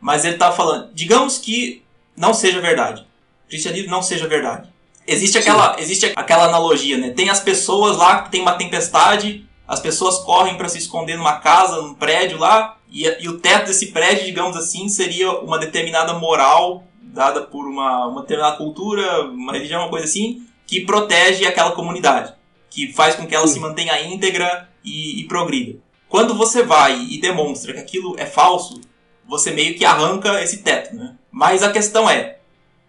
[0.00, 1.82] Mas ele estava falando, digamos que
[2.16, 3.02] não seja verdade.
[3.46, 4.68] O cristianismo não seja verdade.
[5.10, 7.10] Existe aquela, existe aquela analogia, né?
[7.10, 11.40] Tem as pessoas lá que tem uma tempestade as pessoas correm para se esconder numa
[11.40, 16.14] casa, num prédio lá, e, e, o teto desse prédio, digamos assim, seria uma determinada
[16.14, 21.72] moral dada por uma, uma determinada cultura, uma religião, uma coisa assim, que protege aquela
[21.72, 22.32] comunidade,
[22.70, 23.54] que faz com que ela Sim.
[23.54, 25.78] se mantenha íntegra e, e progrida.
[26.08, 28.80] Quando você vai e demonstra que aquilo é falso,
[29.26, 31.14] você meio que arranca esse teto, né?
[31.30, 32.38] Mas a questão é,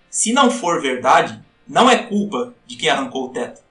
[0.10, 1.38] se não for verdade,
[1.70, 3.62] não é culpa de quem arrancou o teto.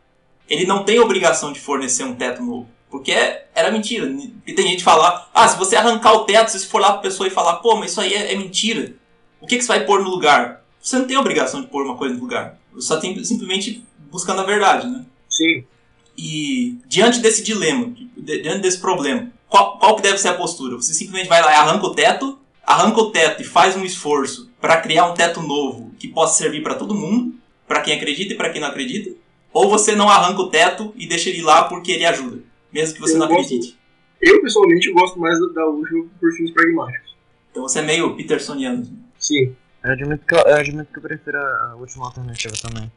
[0.49, 2.69] Ele não tem obrigação de fornecer um teto novo.
[2.89, 3.13] Porque
[3.55, 4.09] era mentira.
[4.47, 7.03] E tem gente falar, ah, se você arrancar o teto, se você for lá pra
[7.03, 8.95] pessoa e falar, pô, mas isso aí é, é mentira.
[9.41, 10.65] O que, que você vai pôr no lugar?
[10.81, 12.59] Você não tem obrigação de pôr uma coisa no lugar.
[12.73, 15.05] Você só tem simplesmente buscando a verdade, né?
[15.29, 15.65] Sim.
[16.17, 20.77] E diante desse dilema, diante desse problema, qual, qual que deve ser a postura?
[20.77, 24.51] Você simplesmente vai lá e arranca o teto, arranca o teto e faz um esforço
[24.61, 27.35] para criar um teto novo que possa servir para todo mundo,
[27.69, 29.15] para quem acredita e para quem não acredita,
[29.53, 32.43] ou você não arranca o teto e deixa ele lá porque ele ajuda.
[32.73, 33.79] Mesmo que você eu não gosto, acredite.
[34.21, 37.17] Eu, pessoalmente, gosto mais da última por fins pragmáticos.
[37.51, 38.87] Então você é meio petersoniano.
[39.19, 39.55] Sim.
[39.85, 42.91] Eu admito que eu, eu, admito que eu prefiro a última alternativa também.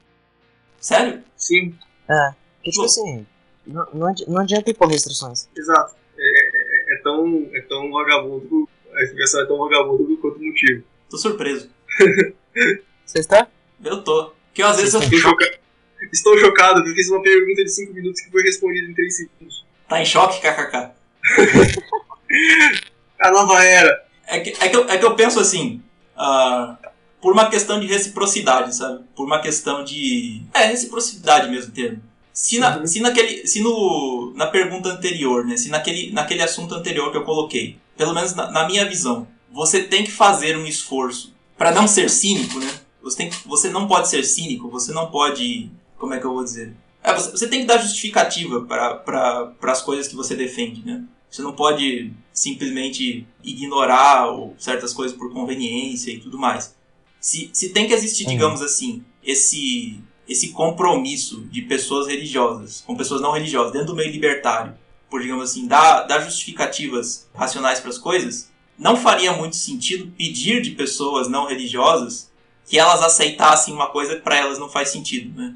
[0.79, 1.21] Sério?
[1.37, 1.75] Sim.
[2.09, 2.33] É.
[2.55, 3.25] Porque, tipo assim,
[3.65, 3.85] não,
[4.27, 5.47] não, adianta impor restrições.
[5.55, 5.95] Exato.
[6.17, 10.83] É, é, é, tão, é tão vagabundo, a expressão é tão vagabundo quanto o motivo.
[11.09, 11.69] Tô surpreso.
[13.05, 13.47] Você está?
[13.83, 14.33] Eu tô.
[14.51, 15.01] Porque às vezes eu...
[15.01, 15.59] Estou, choca...
[16.11, 19.65] Estou chocado, porque fiz uma pergunta de 5 minutos que foi respondida em 3 segundos.
[19.87, 20.91] Tá em choque, kkk?
[23.19, 24.05] a nova era.
[24.27, 25.81] É que, é, que eu, é que eu penso assim,
[26.15, 26.75] uh,
[27.21, 29.03] por uma questão de reciprocidade, sabe?
[29.15, 30.41] Por uma questão de.
[30.53, 32.01] É, reciprocidade mesmo termo.
[32.33, 32.87] Se, na, uhum.
[32.87, 35.57] se, naquele, se no, na pergunta anterior, né?
[35.57, 39.83] Se naquele, naquele assunto anterior que eu coloquei, pelo menos na, na minha visão, você
[39.83, 42.71] tem que fazer um esforço para não ser cínico, né?
[43.01, 45.71] Você, tem, você não pode ser cínico, você não pode.
[45.97, 46.75] Como é que eu vou dizer?
[47.03, 51.03] É, você, você tem que dar justificativa para as coisas que você defende, né?
[51.29, 56.75] Você não pode simplesmente ignorar ou, certas coisas por conveniência e tudo mais.
[57.19, 58.31] Se, se tem que existir, uhum.
[58.31, 64.11] digamos assim, esse, esse compromisso de pessoas religiosas com pessoas não religiosas dentro do meio
[64.11, 64.73] libertário,
[65.09, 70.61] por, digamos assim, dar, dar justificativas racionais para as coisas, não faria muito sentido pedir
[70.61, 72.30] de pessoas não religiosas
[72.67, 75.55] que elas aceitassem uma coisa que para elas não faz sentido, né?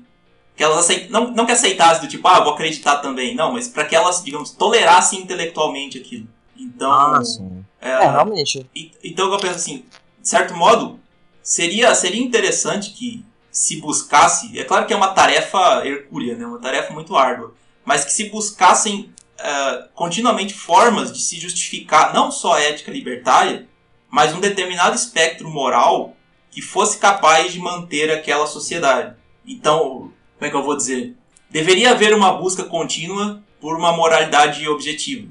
[0.56, 1.10] que elas aceit...
[1.10, 4.24] não, não que aceitassem do tipo, ah, vou acreditar também, não, mas para que elas,
[4.24, 6.28] digamos, tolerassem intelectualmente aquilo.
[6.58, 6.92] Então.
[6.92, 7.66] Ah, sim.
[7.82, 8.66] É, é realmente.
[8.74, 9.86] E, então eu penso assim,
[10.22, 11.00] de certo modo,
[11.44, 14.58] seria, seria interessante que se buscasse.
[14.58, 17.54] É claro que é uma tarefa hercúlea, né, uma tarefa muito árdua,
[17.84, 23.68] mas que se buscassem uh, continuamente formas de se justificar, não só a ética libertária,
[24.10, 26.15] mas um determinado espectro moral
[26.56, 29.14] que fosse capaz de manter aquela sociedade.
[29.46, 31.14] Então, como é que eu vou dizer?
[31.50, 35.28] Deveria haver uma busca contínua por uma moralidade objetiva.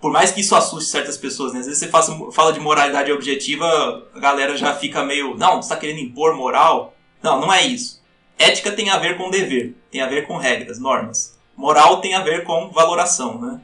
[0.00, 1.58] Por mais que isso assuste certas pessoas, né?
[1.58, 3.66] Às vezes você faça, fala de moralidade objetiva,
[4.14, 5.36] a galera já fica meio.
[5.36, 6.94] Não, você está querendo impor moral.
[7.20, 8.00] Não, não é isso.
[8.38, 11.36] Ética tem a ver com dever, tem a ver com regras, normas.
[11.56, 13.60] Moral tem a ver com valoração, né?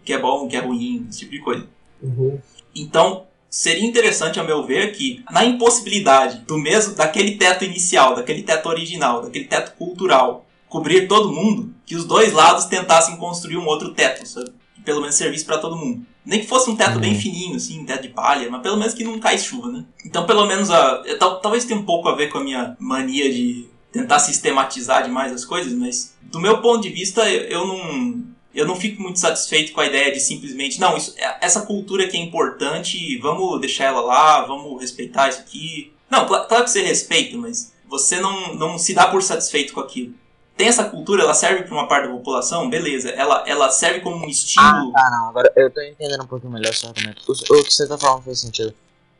[0.00, 1.68] O que é bom, o que é ruim, esse tipo de coisa.
[2.00, 2.38] Uhum.
[2.72, 8.42] Então, seria interessante, a meu ver, que na impossibilidade do mesmo daquele teto inicial, daquele
[8.42, 13.66] teto original, daquele teto cultural, cobrir todo mundo, que os dois lados tentassem construir um
[13.66, 14.50] outro teto, sabe?
[14.74, 16.06] Que pelo menos servisse para todo mundo.
[16.24, 17.00] Nem que fosse um teto uhum.
[17.00, 19.84] bem fininho, assim, um teto de palha, mas pelo menos que não cai chuva, né?
[20.02, 21.02] Então, pelo menos, a,
[21.42, 25.44] talvez tenha um pouco a ver com a minha mania de tentar sistematizar demais as
[25.44, 29.72] coisas, mas do meu ponto de vista, eu, eu não eu não fico muito satisfeito
[29.72, 33.84] com a ideia de simplesmente, não, isso, é, essa cultura que é importante, vamos deixar
[33.84, 35.92] ela lá, vamos respeitar isso aqui.
[36.10, 39.80] Não, claro, claro que você respeita, mas você não, não se dá por satisfeito com
[39.80, 40.14] aquilo.
[40.56, 43.08] Tem essa cultura, ela serve para uma parte da população, beleza.
[43.10, 44.92] Ela, ela serve como um estímulo.
[44.94, 45.28] Ah, tá, não.
[45.30, 47.22] Agora eu tô entendendo um pouquinho melhor o seu argumento.
[47.26, 48.74] O, o que você tá falando faz sentido.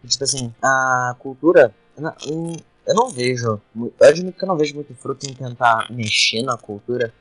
[0.06, 1.74] Tipo assim, a cultura.
[1.96, 3.60] Eu não vejo.
[3.74, 7.12] Eu admito que eu não vejo muito fruto em tentar mexer na cultura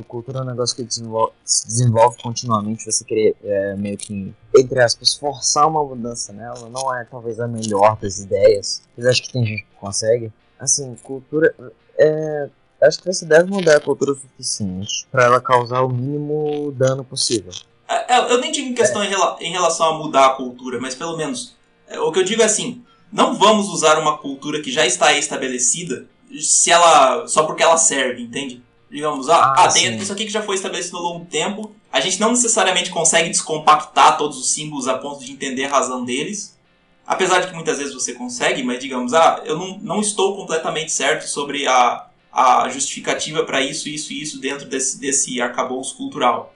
[0.00, 2.84] a cultura é um negócio que desenvolve, se desenvolve continuamente.
[2.84, 7.46] Você querer é, meio que, entre aspas, forçar uma mudança nela não é talvez a
[7.46, 8.82] melhor das ideias.
[8.96, 10.32] Mas acho que tem gente que consegue.
[10.58, 11.54] Assim, cultura.
[11.98, 12.48] É,
[12.82, 17.04] acho que você deve mudar a cultura o suficiente para ela causar o mínimo dano
[17.04, 17.52] possível.
[17.88, 19.06] É, é eu nem digo em questão é.
[19.40, 21.56] em, relação a mudar a cultura, mas pelo menos
[21.88, 22.82] é, o que eu digo é assim:
[23.12, 26.06] não vamos usar uma cultura que já está estabelecida
[26.40, 28.62] se ela só porque ela serve, entende?
[28.90, 31.74] Digamos, ah, ah, ah tem isso aqui que já foi estabelecido ao longo do tempo.
[31.92, 36.04] A gente não necessariamente consegue descompactar todos os símbolos a ponto de entender a razão
[36.04, 36.56] deles.
[37.06, 40.90] Apesar de que muitas vezes você consegue, mas digamos, ah, eu não, não estou completamente
[40.90, 46.54] certo sobre a, a justificativa para isso, isso e isso dentro desse, desse arcabouço cultural.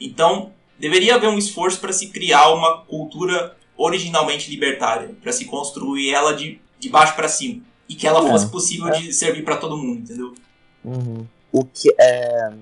[0.00, 6.10] Então, deveria haver um esforço para se criar uma cultura originalmente libertária, para se construir
[6.10, 7.62] ela de, de baixo para cima.
[7.88, 8.98] E que ela fosse possível é.
[8.98, 10.34] de servir para todo mundo, entendeu?
[10.84, 11.26] Uhum.
[11.52, 12.52] O que é.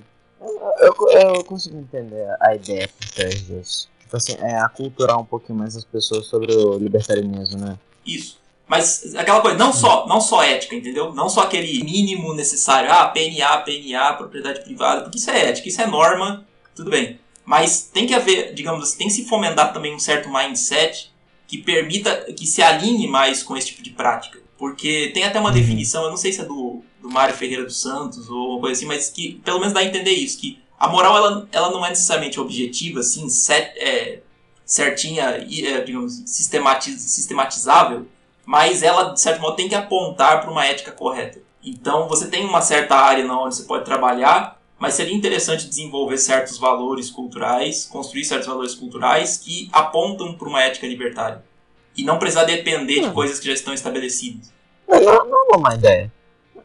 [0.80, 3.88] Eu, eu consigo entender a ideia por trás disso.
[4.01, 7.78] Tipo assim, é aculturar um pouquinho mais as pessoas sobre o libertarianismo, né?
[8.05, 8.41] Isso.
[8.66, 11.12] Mas aquela coisa, não só, não só ética, entendeu?
[11.12, 15.80] Não só aquele mínimo necessário, ah, PNA, PNA, propriedade privada, porque isso é ética, isso
[15.80, 17.18] é norma, tudo bem.
[17.45, 21.11] Mas tem que haver, digamos assim, tem que se fomentar também um certo mindset
[21.49, 24.38] que permita, que se alinhe mais com esse tipo de prática.
[24.57, 25.55] Porque tem até uma uhum.
[25.55, 28.78] definição, eu não sei se é do do Mário Ferreira dos Santos ou uma coisa
[28.78, 31.84] assim, mas que pelo menos dá a entender isso, que a moral ela, ela não
[31.84, 34.20] é necessariamente objetiva, assim, set, é,
[34.64, 38.07] certinha e, é, digamos, sistematiz, sistematizável,
[38.46, 41.40] mas ela, de certo modo, tem que apontar para uma ética correta.
[41.62, 46.16] Então, você tem uma certa área na onde você pode trabalhar, mas seria interessante desenvolver
[46.16, 51.44] certos valores culturais, construir certos valores culturais que apontam para uma ética libertária.
[51.94, 53.12] E não precisar depender de hum.
[53.12, 54.51] coisas que já estão estabelecidas.
[54.88, 56.11] Não, não é uma má ideia.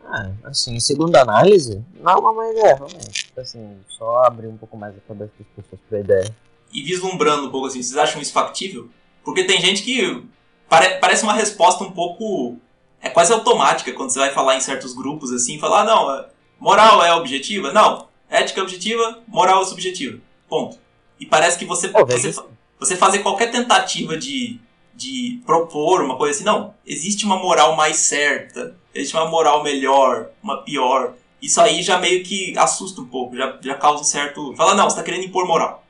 [0.07, 3.25] Ah, assim, segunda análise, não é uma ideia, realmente.
[3.25, 6.35] Tipo assim, só abrir um pouco mais a cabeça das pessoas pra ideia.
[6.71, 8.89] E vislumbrando um pouco assim, vocês acham isso factível?
[9.23, 10.23] Porque tem gente que
[10.69, 12.57] pare parece uma resposta um pouco.
[13.01, 16.27] É quase automática quando você vai falar em certos grupos assim, falar, ah, não, é,
[16.59, 17.71] moral é objetiva?
[17.71, 20.19] Não, ética é objetiva, moral é subjetiva.
[20.47, 20.77] Ponto.
[21.19, 22.33] E parece que você, você,
[22.79, 24.59] você fazer qualquer tentativa de
[24.95, 26.43] de propor uma coisa assim.
[26.43, 31.13] Não, existe uma moral mais certa, existe uma moral melhor, uma pior.
[31.41, 34.55] Isso aí já meio que assusta um pouco, já, já causa um certo.
[34.55, 35.83] Fala, não, você tá querendo impor moral.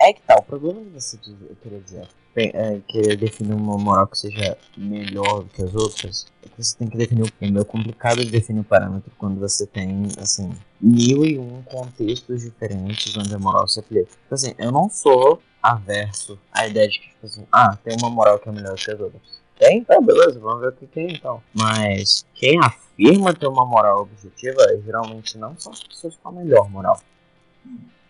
[0.00, 2.08] É que tá, o problema de você dizer, eu queria dizer,
[2.46, 6.76] é, querer definir uma moral que seja melhor do que as outras, é que você
[6.76, 7.32] tem que definir.
[7.40, 12.42] É meio complicado de definir o parâmetro quando você tem, assim, mil e um contextos
[12.42, 14.10] diferentes onde a moral se aplica.
[14.26, 18.10] Então, assim, eu não sou averso à ideia de que, tipo assim, ah, tem uma
[18.10, 19.22] moral que é melhor que as outras.
[19.58, 19.82] Tem?
[19.82, 21.42] Tá, beleza, vamos ver o que tem então.
[21.52, 26.70] Mas quem afirma ter uma moral objetiva geralmente não são as pessoas com a melhor
[26.70, 27.00] moral.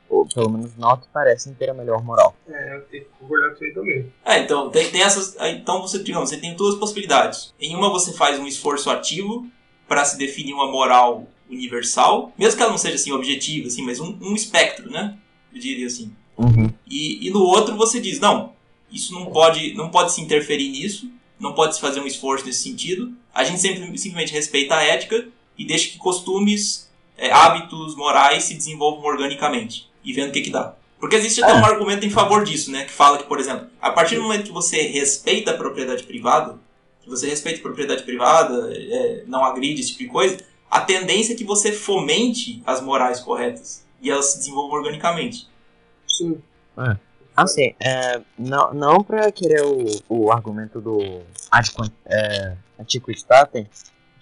[0.08, 2.34] Ou pelo menos não que parecem ter a melhor moral.
[2.48, 4.12] É, eu tenho que concordar com isso aí também.
[4.24, 5.36] É, então, tem, tem essas.
[5.40, 7.52] Então você, digamos, você tem duas possibilidades.
[7.60, 9.46] Em uma você faz um esforço ativo
[9.86, 14.00] para se definir uma moral universal, mesmo que ela não seja assim objetiva, assim, mas
[14.00, 15.16] um, um espectro, né?
[15.52, 16.12] Eu diria assim.
[16.36, 16.72] Uhum.
[16.86, 18.52] E, e no outro você diz, não,
[18.90, 22.62] isso não pode, não pode se interferir nisso, não pode se fazer um esforço nesse
[22.62, 23.12] sentido.
[23.34, 28.54] A gente sempre, simplesmente respeita a ética e deixa que costumes, é, hábitos morais se
[28.54, 30.74] desenvolvam organicamente e vendo o que, que dá.
[30.98, 32.84] Porque existe até um argumento em favor disso, né?
[32.84, 36.58] Que fala que, por exemplo, a partir do momento que você respeita a propriedade privada,
[37.02, 40.38] que você respeita a propriedade privada, é, não agride esse tipo de coisa,
[40.70, 45.46] a tendência é que você fomente as morais corretas e elas se desenvolvam organicamente.
[46.08, 46.42] Sim.
[46.78, 46.96] É.
[47.36, 51.22] Assim, é, não, não pra querer o, o argumento do
[52.06, 53.68] é, antiquitatem,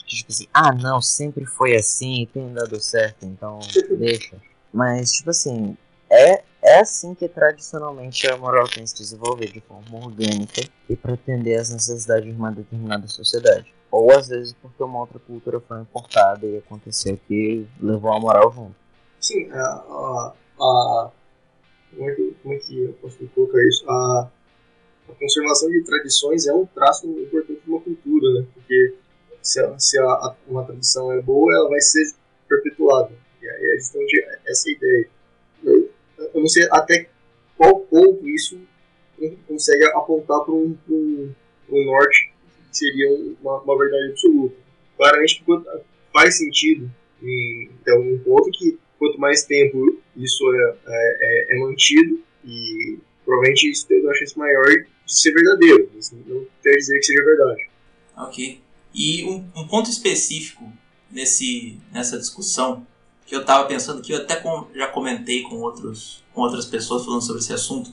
[0.07, 3.59] que tipo assim, ah não, sempre foi assim e tem dado certo, então
[3.99, 4.37] deixa.
[4.77, 5.75] Mas, tipo assim,
[6.11, 11.15] é, é assim que tradicionalmente a moral tem se desenvolvido de forma orgânica e para
[11.15, 13.75] atender às necessidades de uma determinada sociedade.
[13.91, 18.53] Ou às vezes porque uma outra cultura foi importada e aconteceu que levou a moral
[18.53, 18.75] junto.
[19.19, 21.11] Sim, a, a, a
[21.97, 23.91] como, é que, como é que eu posso colocar isso?
[23.91, 24.31] A,
[25.09, 28.47] a conservação de tradições é um traço importante de uma cultura, né?
[28.53, 28.95] Porque
[29.41, 32.13] se, a, se a, uma tradição é boa, ela vai ser
[32.47, 33.25] perpetuada.
[33.49, 35.09] É justamente essa ideia.
[35.65, 37.09] Eu, eu não sei até
[37.57, 38.61] qual ponto isso
[39.49, 42.33] consegue apontar para um, um, norte
[42.71, 43.09] que seria
[43.41, 44.57] uma, uma verdade absoluta.
[44.97, 45.45] Claramente
[46.13, 46.91] faz sentido
[47.23, 53.71] então um ponto que quanto mais tempo isso é, é, é, é mantido e provavelmente
[53.71, 55.91] isso tem uma chance maior de ser verdadeiro,
[56.27, 57.69] não quer dizer que seja verdade.
[58.17, 58.61] Ok.
[58.95, 60.73] E um, um ponto específico
[61.11, 62.87] nesse, nessa discussão
[63.27, 67.05] que eu estava pensando que eu até com, já comentei com, outros, com outras pessoas
[67.05, 67.93] falando sobre esse assunto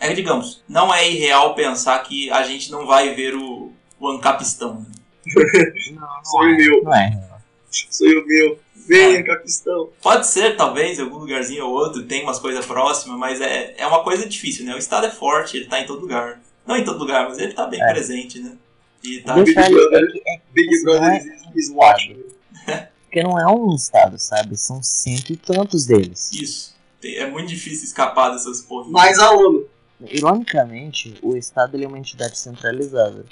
[0.00, 4.08] é que, digamos, não é irreal pensar que a gente não vai ver o, o
[4.08, 4.86] Ancapistão.
[5.26, 5.46] Né?
[5.92, 6.82] Não, não Sonho é, meu.
[6.84, 7.22] Não é.
[7.70, 8.58] Sonho meu.
[8.86, 9.90] Venha, Capistão.
[10.00, 13.86] Pode ser, talvez, em algum lugarzinho ou outro, tem umas coisas próximas, mas é, é
[13.86, 14.74] uma coisa difícil, né?
[14.74, 16.40] O Estado é forte, ele tá em todo lugar.
[16.66, 17.92] Não em todo lugar, mas ele tá bem é.
[17.92, 18.56] presente, né?
[19.02, 19.34] E tá...
[19.34, 22.24] Big Brother, é, Big Brother is watching.
[23.08, 24.54] Porque não é um Estado, sabe?
[24.54, 26.30] São cento e tantos deles.
[26.30, 26.76] Isso.
[27.02, 28.90] É muito difícil escapar dessas porras.
[28.90, 29.66] Mais a ONU.
[30.00, 33.24] Ironicamente, o Estado é uma entidade centralizada.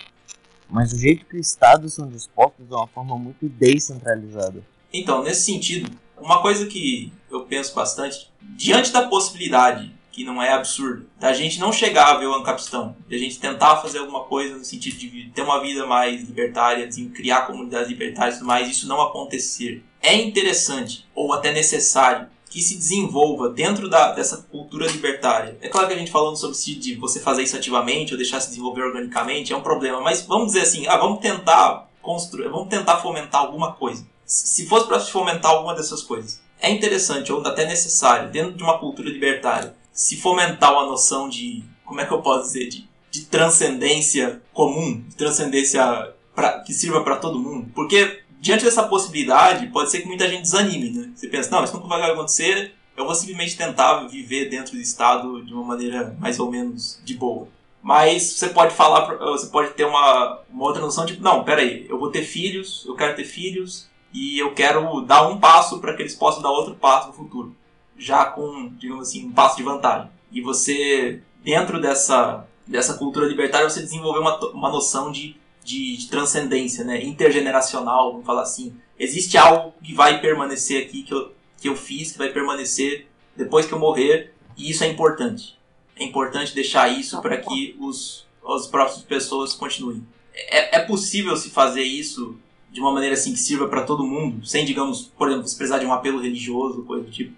[0.68, 4.64] Mas o jeito que os Estados são dispostos é uma forma muito descentralizada.
[4.90, 10.50] Então, nesse sentido, uma coisa que eu penso bastante, diante da possibilidade, que não é
[10.50, 14.56] absurda, da gente não chegar a ver o Ancapistão, da gente tentar fazer alguma coisa
[14.56, 18.66] no sentido de ter uma vida mais libertária, de criar comunidades libertárias e tudo mais,
[18.66, 19.84] isso não acontecer.
[20.02, 25.58] É interessante, ou até necessário, que se desenvolva dentro da, dessa cultura libertária.
[25.60, 28.40] É claro que a gente falando sobre se de você fazer isso ativamente ou deixar
[28.40, 32.68] se desenvolver organicamente é um problema, mas vamos dizer assim, ah, vamos tentar construir, vamos
[32.68, 37.64] tentar fomentar alguma coisa se fosse para fomentar alguma dessas coisas, é interessante ou até
[37.64, 42.20] necessário, dentro de uma cultura libertária, se fomentar uma noção de, como é que eu
[42.20, 47.72] posso dizer, de, de transcendência comum, de transcendência pra, que sirva para todo mundo.
[47.74, 51.10] Porque, diante dessa possibilidade, pode ser que muita gente desanime, né?
[51.14, 55.42] Você pensa, não, isso nunca vai acontecer, eu vou simplesmente tentar viver dentro do Estado
[55.42, 57.48] de uma maneira mais ou menos de boa.
[57.82, 61.98] Mas você pode falar, você pode ter uma, uma outra noção, tipo, não, peraí, eu
[61.98, 66.02] vou ter filhos, eu quero ter filhos, e eu quero dar um passo para que
[66.02, 67.56] eles possam dar outro passo no futuro,
[67.98, 70.10] já com, digamos assim, um passo de vantagem.
[70.30, 76.08] E você, dentro dessa, dessa cultura libertária, você desenvolveu uma, uma noção de, de, de
[76.08, 77.02] transcendência, né?
[77.04, 78.74] intergeneracional, vamos falar assim.
[78.98, 83.66] Existe algo que vai permanecer aqui, que eu, que eu fiz, que vai permanecer depois
[83.66, 85.56] que eu morrer, e isso é importante.
[85.94, 90.06] É importante deixar isso para que os, as próximas pessoas continuem.
[90.34, 92.38] É, é possível se fazer isso
[92.70, 95.78] de uma maneira assim que sirva para todo mundo, sem, digamos, por exemplo, se precisar
[95.78, 97.34] de um apelo religioso, coisa do tipo.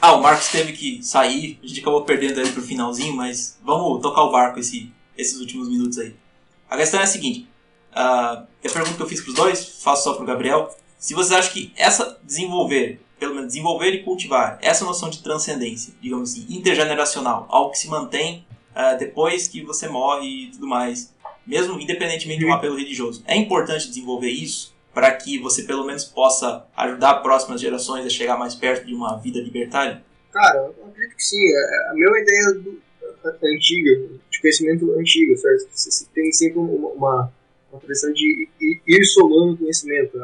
[0.00, 4.00] Ah, o Marcos teve que sair, a gente acabou perdendo ele pro finalzinho, mas vamos
[4.00, 6.14] tocar o barco esse, esses últimos minutos aí.
[6.68, 7.48] A questão é a seguinte:
[7.92, 10.74] uh, a pergunta que eu fiz para os dois, faço só para o Gabriel.
[10.98, 15.94] Se vocês acham que essa desenvolver, pelo menos desenvolver e cultivar essa noção de transcendência,
[16.00, 21.14] digamos assim, intergeneracional, algo que se mantém uh, depois que você morre e tudo mais,
[21.46, 26.06] mesmo independentemente de um apelo religioso, é importante desenvolver isso para que você pelo menos
[26.06, 30.02] possa ajudar próximas gerações a chegar mais perto de uma vida libertária?
[30.32, 31.36] Cara, eu acredito que sim.
[31.36, 32.80] É, a minha ideia do,
[33.44, 35.68] antiga, de conhecimento antigo, certo?
[35.70, 37.32] Você tem sempre uma, uma,
[37.70, 40.18] uma tradição de ir, somando conhecimento.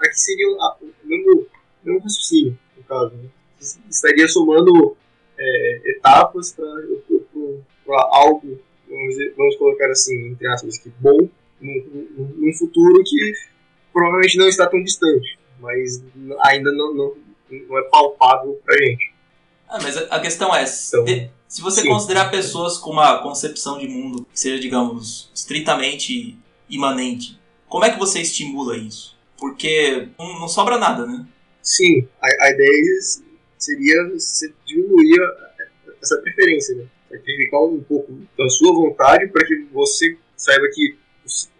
[0.00, 1.46] Aqui seria o mesmo,
[1.84, 3.14] mesmo raciocínio, no caso.
[3.14, 3.28] Né?
[3.88, 4.96] Estaria somando
[5.38, 8.58] é, etapas para algo,
[8.90, 11.28] vamos, vamos colocar assim, entre aspas, que bom,
[11.60, 13.32] num, num futuro que
[13.98, 16.00] provavelmente não está tão distante, mas
[16.42, 17.14] ainda não, não,
[17.50, 19.12] não é palpável pra gente.
[19.68, 21.88] Ah, mas a questão é, então, se você sim.
[21.88, 26.38] considerar pessoas com uma concepção de mundo que seja, digamos, estritamente
[26.70, 27.38] imanente,
[27.68, 29.18] como é que você estimula isso?
[29.36, 31.26] Porque não, não sobra nada, né?
[31.60, 32.82] Sim, a, a ideia
[33.58, 35.18] seria você diminuir
[36.00, 36.86] essa preferência, né?
[37.10, 40.96] Sacrificar um pouco da sua vontade para que você saiba que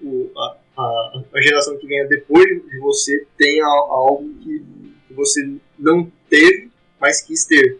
[0.00, 4.64] o, a, a, a geração que venha depois de você tenha algo que,
[5.08, 6.70] que você não teve,
[7.00, 7.78] mas quis ter.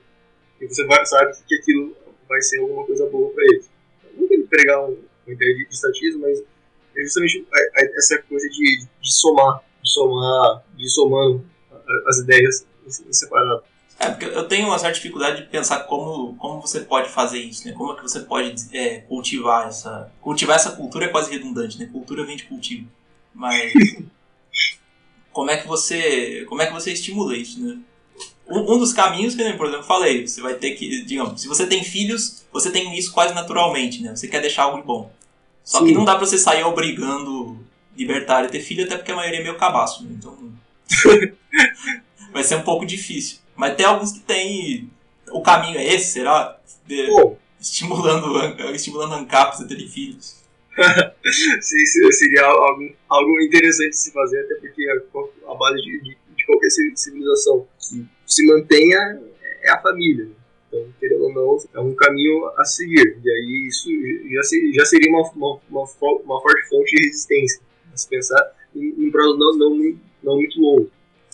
[0.60, 1.96] E você vai, sabe que aquilo
[2.28, 3.70] vai ser alguma coisa boa para eles.
[4.16, 4.96] não quero pregar uma
[5.28, 6.42] ideia de, estatismo, mas
[6.96, 7.46] é justamente
[7.96, 11.44] essa coisa de, de somar, de somar, de somando
[12.06, 13.62] as ideias em separado.
[13.98, 17.66] É, porque eu tenho uma certa dificuldade de pensar como, como você pode fazer isso,
[17.66, 17.74] né?
[17.76, 20.12] Como é que você pode é, cultivar essa...
[20.20, 21.88] Cultivar essa cultura é quase redundante, né?
[21.90, 22.86] Cultura vem de cultivo.
[23.34, 23.72] Mas...
[25.32, 26.44] como é que você...
[26.48, 27.76] Como é que você estimula isso, né?
[28.48, 31.04] Um, um dos caminhos que, por exemplo, eu falei, você vai ter que...
[31.04, 34.14] Digamos, se você tem filhos, você tem isso quase naturalmente, né?
[34.14, 35.10] Você quer deixar algo bom.
[35.64, 35.86] Só Sim.
[35.86, 37.58] que não dá pra você sair obrigando
[37.96, 40.10] libertário a ter filho, até porque a maioria é meio cabaço, né?
[40.16, 40.38] Então...
[42.32, 43.38] vai ser um pouco difícil.
[43.58, 44.88] Mas tem alguns que tem.
[45.32, 46.56] O caminho é esse, será?
[46.86, 47.08] De,
[47.60, 48.38] estimulando,
[48.72, 50.38] estimulando ANCAPs a terem filhos.
[51.60, 56.46] Sim, seria algo, algo interessante de se fazer, até porque a, base de, de, de,
[56.46, 59.20] qualquer civilização que se mantenha
[59.62, 60.28] é a família.
[60.68, 63.18] Então, querendo ou não, é um caminho a seguir.
[63.24, 63.88] E aí isso
[64.32, 65.84] já, seria, já seria uma, uma, uma,
[66.24, 67.60] uma forte fonte de resistência.
[67.92, 70.88] Se pensar em um prazo não, não, não muito longo.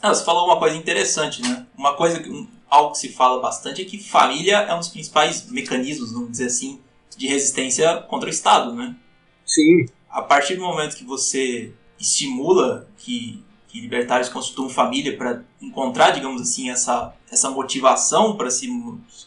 [0.05, 1.65] Ah, você falou uma coisa interessante, né?
[1.75, 2.23] Uma coisa,
[2.69, 6.45] algo que se fala bastante é que família é um dos principais mecanismos, vamos dizer
[6.45, 6.79] assim,
[7.17, 8.95] de resistência contra o Estado, né?
[9.47, 9.87] Sim.
[10.11, 16.43] A partir do momento que você estimula que, que libertários constituam família para encontrar, digamos
[16.43, 18.69] assim, essa, essa motivação para se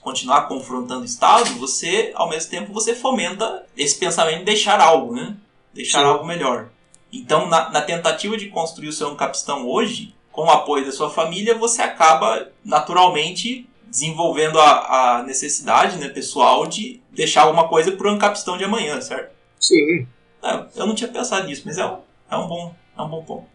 [0.04, 5.16] continuar confrontando o Estado, você, ao mesmo tempo, você fomenta esse pensamento de deixar algo,
[5.16, 5.36] né?
[5.74, 6.06] Deixar Sim.
[6.06, 6.70] algo melhor.
[7.12, 11.10] Então, na, na, tentativa de construir o seu capistão hoje, com o apoio da sua
[11.10, 18.08] família, você acaba naturalmente desenvolvendo a, a necessidade né, pessoal de deixar alguma coisa para
[18.08, 19.34] o Ancapistão de amanhã, certo?
[19.60, 20.06] Sim.
[20.44, 23.24] É, eu não tinha pensado nisso, mas é um, é um, bom, é um bom
[23.24, 23.48] ponto.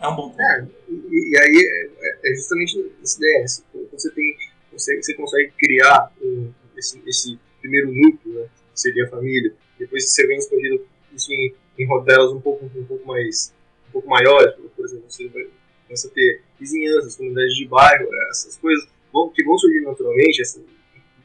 [0.00, 0.40] É um bom ponto.
[0.40, 3.44] É, e, e aí é, é, justamente essa ideia.
[3.92, 4.36] Você, tem,
[4.72, 10.10] você, você consegue criar um, esse, esse primeiro núcleo, né, que seria a família, depois
[10.10, 13.52] você vem expandindo isso em, em rodelas um pouco, um pouco mais
[13.90, 15.46] um pouco maiores, por exemplo, você vai
[15.86, 20.60] começa a ter vizinhanças, comunidades de bairro, essas coisas vão, que vão surgir naturalmente, essa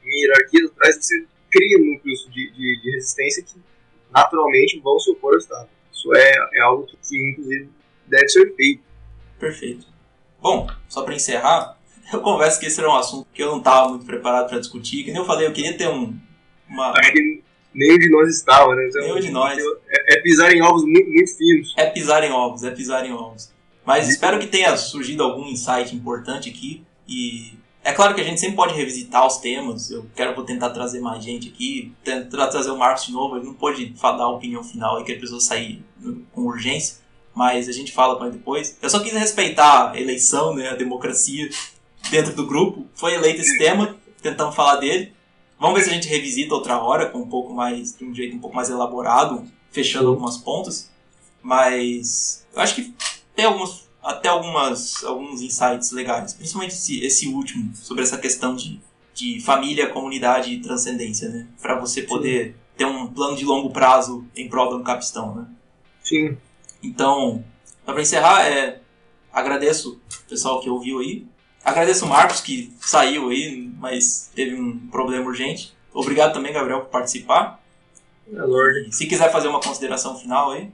[0.05, 3.59] hierarquia atrás, você cria núcleos de, de, de, resistência que
[4.11, 5.69] naturalmente vão se opor ao Estado.
[5.91, 7.69] Isso é, é algo que, que, inclusive,
[8.07, 8.83] deve ser feito.
[9.39, 9.87] Perfeito.
[10.41, 11.77] Bom, só para encerrar,
[12.11, 15.03] eu converso que esse era um assunto que eu não estava muito preparado para discutir,
[15.03, 16.17] que nem eu falei, eu queria ter um.
[16.67, 16.93] Uma...
[16.93, 17.41] Que
[17.73, 18.87] nenhum de nós estava, né?
[18.87, 19.57] Então, nenhum de nós.
[19.87, 21.73] É, é, pisar em ovos muito, muito finos.
[21.77, 23.51] É pisar em ovos, é pisar em ovos.
[23.89, 26.83] Mas espero que tenha surgido algum insight importante aqui.
[27.07, 29.89] E é claro que a gente sempre pode revisitar os temas.
[29.89, 33.35] Eu quero vou tentar trazer mais gente aqui, tentar trazer o Marcos de novo.
[33.35, 35.83] Ele não pode dar a opinião final e que a pessoa sair
[36.31, 36.97] com urgência,
[37.33, 38.77] mas a gente fala com ele depois.
[38.79, 41.49] Eu só quis respeitar a eleição, né, a democracia
[42.11, 42.85] dentro do grupo.
[42.93, 45.13] Foi eleito esse tema, tentamos falar dele.
[45.59, 48.35] Vamos ver se a gente revisita outra hora com um pouco mais de um jeito
[48.35, 50.91] um pouco mais elaborado, fechando algumas pontas.
[51.41, 52.93] Mas eu acho que
[53.39, 58.81] tem alguns, até algumas, alguns insights legais, principalmente esse, esse último, sobre essa questão de,
[59.13, 61.47] de família, comunidade e transcendência, né?
[61.61, 62.55] Para você poder Sim.
[62.75, 65.47] ter um plano de longo prazo em prol do capistão, né?
[66.03, 66.37] Sim.
[66.83, 67.41] Então,
[67.85, 68.81] para encerrar, é,
[69.31, 71.25] agradeço o pessoal que ouviu aí.
[71.63, 75.73] Agradeço o Marcos, que saiu aí, mas teve um problema urgente.
[75.93, 77.63] Obrigado também, Gabriel, por participar.
[78.33, 78.93] É, Lorde.
[78.93, 80.69] Se quiser fazer uma consideração final aí.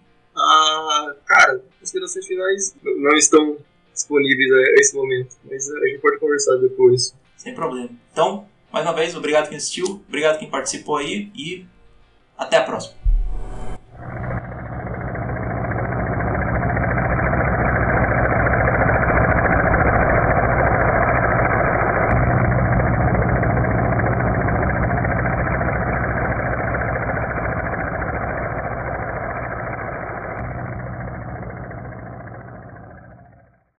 [0.55, 3.57] Ah, cara, considerações finais não estão
[3.93, 7.15] disponíveis a esse momento, mas a gente pode conversar depois.
[7.37, 7.89] Sem problema.
[8.11, 11.65] Então, mais uma vez, obrigado quem assistiu, obrigado quem participou aí e
[12.37, 13.04] até a próxima.